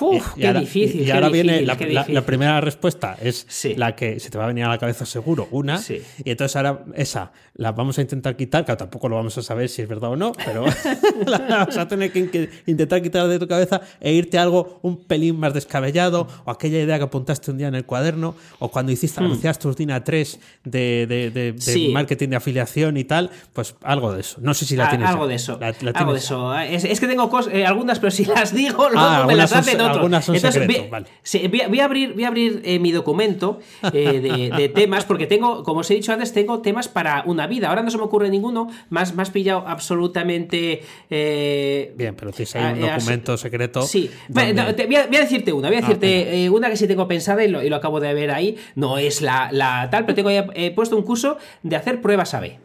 [0.00, 1.00] Uf, y, qué ahora, difícil.
[1.00, 3.74] Y, y qué ahora difícil, viene la, primera respuesta, es sí.
[3.76, 5.78] la que se te va a venir a la cabeza seguro, una.
[5.78, 6.02] Sí.
[6.24, 9.68] Y entonces ahora esa la vamos a intentar quitar, que tampoco lo vamos a saber
[9.68, 10.64] si es verdad o no, pero
[11.26, 15.04] la vas a tener que intentar quitar de tu cabeza e irte a algo un
[15.04, 18.92] pelín más descabellado, o aquella idea que apuntaste un día en el cuaderno, o cuando
[18.92, 19.24] hiciste, Hmm.
[19.26, 21.88] anunciaste tus DINA 3 de, de, de, de Sí.
[21.88, 24.38] marketing de afiliación y tal, pues algo de eso.
[24.40, 25.08] No sé si la Ah, tienes.
[25.08, 25.28] algo ya.
[25.30, 25.58] de eso.
[25.58, 26.54] La- la algo de eso.
[26.58, 29.52] Es, es que tengo cos- eh, algunas, pero si las digo, luego Ah, me las
[29.52, 31.06] algunas algunas son Entonces, voy, vale.
[31.22, 33.60] sí, voy a, voy a abrir, voy a abrir eh, mi documento
[33.92, 37.46] eh, de, de temas, porque tengo, como os he dicho antes, tengo temas para una
[37.46, 37.68] vida.
[37.68, 40.82] Ahora no se me ocurre ninguno, más, más pillado absolutamente.
[41.10, 43.82] eh, Bien, pero ahí ah, un documento secreto.
[43.82, 46.50] Sí, donde- Bueno, no, te- voy, a, voy a decirte una, voy a Ah, decirte
[46.50, 48.56] una que sí tengo pensada y lo, y lo acabo de ver ahí.
[48.74, 52.58] No es la, la tal, pero tengo ya puesto un curso de hacer pruebas AB.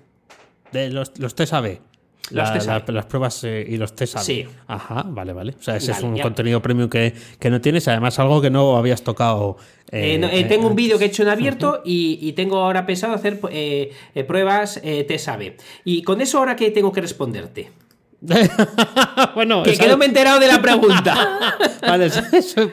[0.72, 1.80] De los, los test AB.
[2.32, 4.18] La- la- las pruebas eh, y los test.
[4.20, 4.46] Sí.
[4.68, 5.56] Ajá, vale, vale.
[5.60, 6.24] O sea, ese es un ya.
[6.24, 9.58] contenido premium que, que no tienes, además algo que no habías tocado.
[9.92, 12.86] Eh, eh, no, tengo un vídeo que he hecho en abierto y, y tengo ahora
[12.86, 13.40] pensado hacer
[14.28, 15.54] pruebas test AB.
[15.86, 17.72] Y con eso ahora que tengo que responderte.
[19.36, 21.40] bueno, Que, esa- que no me he enterado de la pregunta.
[21.82, 22.22] Vale, eso,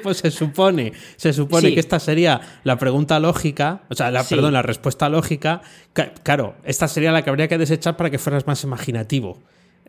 [0.03, 1.75] pues se supone, se supone Sí.
[1.75, 4.35] que esta sería la pregunta lógica, o sea, la, Sí.
[4.35, 5.63] perdón, la respuesta lógica.
[5.93, 9.39] Ca- Claro, esta sería la que habría que desechar para que fueras más imaginativo.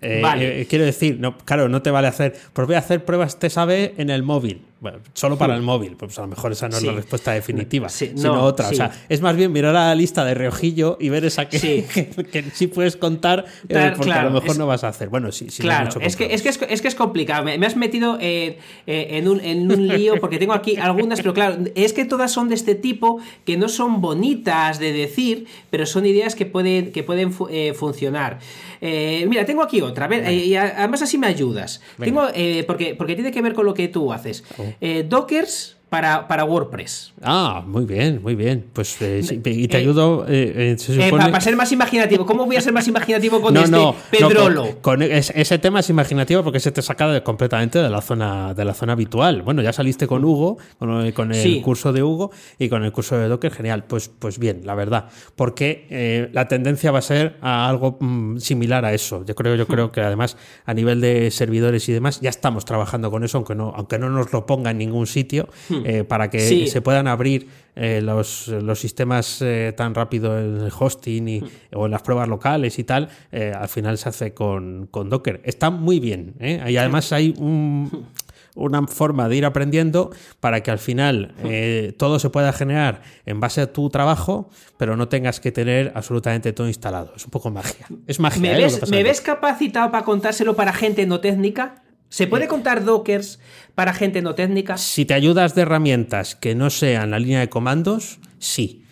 [0.01, 0.61] Eh, Vale.
[0.61, 3.57] eh, quiero decir, no, claro, no te vale hacer, pues voy a hacer pruebas test
[3.57, 4.65] AB en el móvil.
[4.81, 7.89] Bueno, solo para el móvil, pues a lo mejor esa no es la respuesta definitiva,
[7.89, 8.69] Sí, sino no, otra.
[8.69, 8.75] sí.
[8.75, 11.59] O sea, es más bien mirar a la lista de reojillo y ver esa que
[11.59, 11.85] Sí.
[11.93, 14.87] que, que sí puedes contar, eh, Claro, porque a lo mejor es- no vas a
[14.87, 15.09] hacer.
[15.09, 15.61] Bueno, sí, sí.
[15.63, 17.43] Claro, es que, es, que es, es que es complicado.
[17.43, 18.57] Me, me has metido eh,
[18.87, 22.31] eh, en, un, en un lío porque tengo aquí algunas, pero claro, es que todas
[22.31, 26.93] son de este tipo que no son bonitas de decir, pero son ideas que pueden,
[26.93, 28.39] que pueden fu- eh, funcionar.
[28.79, 31.81] Eh, mira, tengo aquí otra, a ver, eh, y además así me ayudas.
[31.97, 32.05] Venga.
[32.05, 34.45] Tengo, eh, porque, porque tiene que ver con lo que tú haces.
[34.57, 34.68] Oh.
[34.79, 37.13] Eh, Dockers para, para WordPress.
[37.21, 38.65] Ah, muy bien, muy bien.
[38.73, 40.25] Pues eh, sí, y te eh, ayudo.
[40.27, 42.25] eh, eh, se supone- para, ser más imaginativo.
[42.25, 44.63] ¿Cómo voy a ser más imaginativo con no, este no, no, Pedrolo?
[44.81, 48.01] con- con es- ese tema es imaginativo porque se te saca de- completamente de la
[48.01, 49.41] zona de la zona habitual.
[49.41, 51.61] Bueno, ya saliste con Hugo, con, el- con el Sí.
[51.61, 53.83] curso de Hugo y con el curso de Docker, genial.
[53.85, 58.37] Pues, pues bien, la verdad, porque eh, la tendencia va a ser a algo mm,
[58.37, 59.25] similar a eso.
[59.25, 59.71] Yo creo, yo Hmm.
[59.71, 63.55] creo que además a nivel de servidores y demás ya estamos trabajando con eso, aunque
[63.55, 65.49] no, aunque no nos lo ponga en ningún sitio,
[65.85, 66.39] eh, para que.
[66.39, 66.67] Sí.
[66.67, 71.85] se puedan abrir eh, los, los sistemas eh, tan rápido en el hosting y, o
[71.85, 75.41] en las pruebas locales y tal, al final se hace con, con Docker.
[75.43, 76.33] Está muy bien.
[76.39, 76.63] ¿eh?
[76.69, 78.07] Y además hay un-
[78.55, 80.09] una forma de ir aprendiendo
[80.41, 84.97] para que al final eh, todo se pueda generar en base a tu trabajo, pero
[84.97, 87.13] no tengas que tener absolutamente todo instalado.
[87.15, 87.85] Es un poco magia.
[88.07, 88.41] Es magia.
[88.41, 88.51] ¿Me ¿eh?
[88.53, 91.83] lo que ves, pasa ¿me en ves capacitado para contárselo para gente no técnica?
[92.09, 93.39] ¿Se puede contar Dockers
[93.75, 94.77] para gente no técnica?
[94.77, 98.83] Si te ayudas de herramientas que no sean la línea de comandos, sí.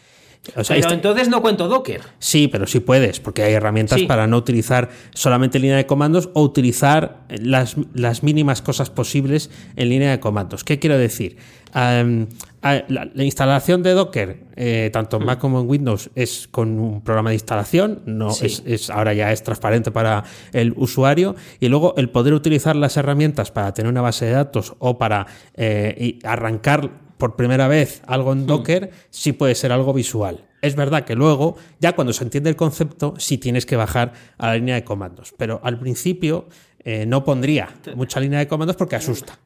[0.56, 2.02] O sea, Pero este- entonces no cuento Docker.
[2.20, 4.06] Sí, pero sí puedes, porque hay herramientas Sí.
[4.06, 9.90] para no utilizar solamente línea de comandos o utilizar las, las mínimas cosas posibles en
[9.90, 10.64] línea de comandos.
[10.64, 11.38] ¿Qué quiero decir?
[11.74, 12.84] La,
[13.14, 17.30] la instalación de Docker, eh, tanto en Mac como en Windows, es con un programa
[17.30, 18.46] de instalación, no Sí.
[18.48, 20.24] es, es- ahora ya es transparente para
[20.54, 24.74] el usuario, y luego el poder utilizar las herramientas para tener una base de datos
[24.80, 30.46] o para eh, arrancar por primera vez algo en Docker, sí puede ser algo visual.
[30.62, 34.48] Es verdad que luego, ya cuando se entiende el concepto, sí tienes que bajar a
[34.48, 35.34] la línea de comandos.
[35.38, 36.48] Pero al principio
[36.80, 39.40] eh, no pondría mucha línea de comandos porque asusta.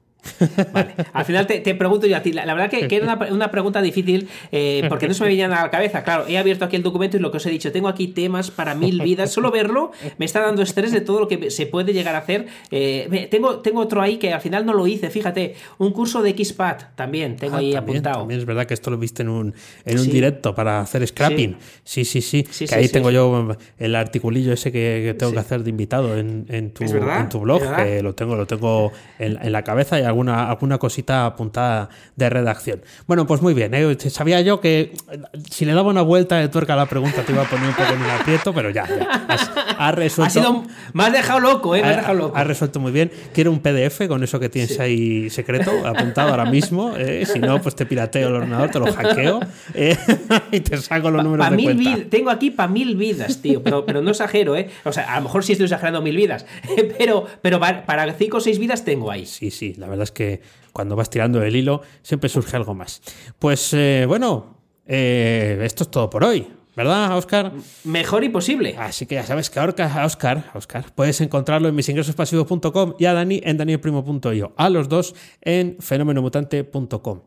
[0.73, 0.95] Vale.
[1.13, 2.31] Al final te, te pregunto yo a ti.
[2.31, 5.29] La, la verdad que, que era una, una pregunta difícil eh, porque no se me
[5.29, 6.03] venían a la cabeza.
[6.03, 8.51] Claro, he abierto aquí el documento y lo que os he dicho, tengo aquí temas
[8.51, 9.31] para mil vidas.
[9.31, 12.47] Solo verlo me está dando estrés de todo lo que se puede llegar a hacer.
[12.69, 15.09] Eh, tengo, tengo otro ahí que al final no lo hice.
[15.09, 18.19] Fíjate, un curso de XPAD también tengo Ah, ahí también, apuntado.
[18.19, 19.53] también es verdad que esto lo viste en un,
[19.85, 20.11] en un Sí.
[20.11, 21.57] directo para hacer scrapping.
[21.83, 22.45] Sí, sí, sí.
[22.49, 23.15] Sí, que sí, ahí sí, tengo sí.
[23.15, 25.35] yo el articulillo ese que, que tengo Sí.
[25.35, 28.91] que hacer de invitado en, en tu, en tu blog, que lo tengo, lo tengo
[29.19, 32.81] en, en la cabeza y alguna, alguna cosita apuntada de redacción.
[33.07, 33.73] Bueno, pues muy bien.
[33.73, 33.97] ¿eh?
[34.09, 37.31] Sabía yo que eh, si le daba una vuelta de tuerca a la pregunta te
[37.31, 39.25] iba a poner un poco en un aprieto, pero ya, ya.
[39.27, 40.39] Has, has resuelto.
[40.39, 41.81] Ha sido, me has dejado loco, ¿eh?
[41.81, 42.37] Me has Ha- dejado loco.
[42.37, 43.11] Has resuelto muy bien.
[43.33, 46.93] Quiero un PDF con eso que tienes ahí secreto apuntado ahora mismo.
[46.97, 49.39] eh, Si no, pues te pirateo el ordenador, te lo hackeo
[49.73, 49.97] eh,
[50.51, 51.89] y te saco los números Pa de mil cuenta.
[51.91, 54.69] vid- tengo aquí para mil vidas, tío, pero, pero no exagero, ¿eh?
[54.83, 56.45] O sea, a lo mejor sí estoy exagerando mil vidas,
[56.97, 59.25] pero, pero pa- para cinco o seis vidas tengo ahí.
[59.25, 60.41] Sí, sí, la verdad es que
[60.73, 63.01] cuando vas tirando el hilo siempre surge algo más.
[63.39, 67.51] Pues eh, bueno, eh, esto es todo por hoy, ¿verdad, Oscar?
[67.83, 68.75] Mejor imposible.
[68.77, 72.93] Así que ya sabes que a Orca- a Oscar, a Oscar, puedes encontrarlo en misingresospasivos.com
[72.99, 74.53] y a Dani en danielprimo.io.
[74.57, 77.21] A los dos en fenomenomutante.com.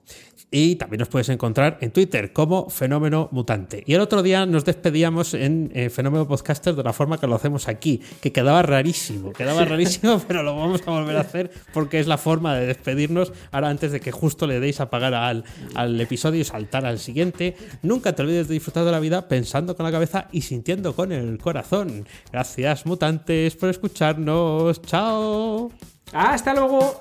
[0.50, 3.82] Y también nos puedes encontrar en Twitter como Fenómeno Mutante.
[3.86, 7.34] Y el otro día nos despedíamos en eh, Fenómeno Podcaster de la forma que lo
[7.34, 11.98] hacemos aquí, que quedaba rarísimo, quedaba rarísimo, pero lo vamos a volver a hacer porque
[11.98, 15.42] es la forma de despedirnos ahora antes de que justo le deis a pagar al,
[15.74, 17.56] al episodio y saltar al siguiente.
[17.82, 21.10] Nunca te olvides de disfrutar de la vida pensando con la cabeza y sintiendo con
[21.10, 22.06] el corazón.
[22.30, 24.80] Gracias, mutantes, por escucharnos.
[24.82, 25.72] Chao.
[26.12, 27.00] Hasta luego.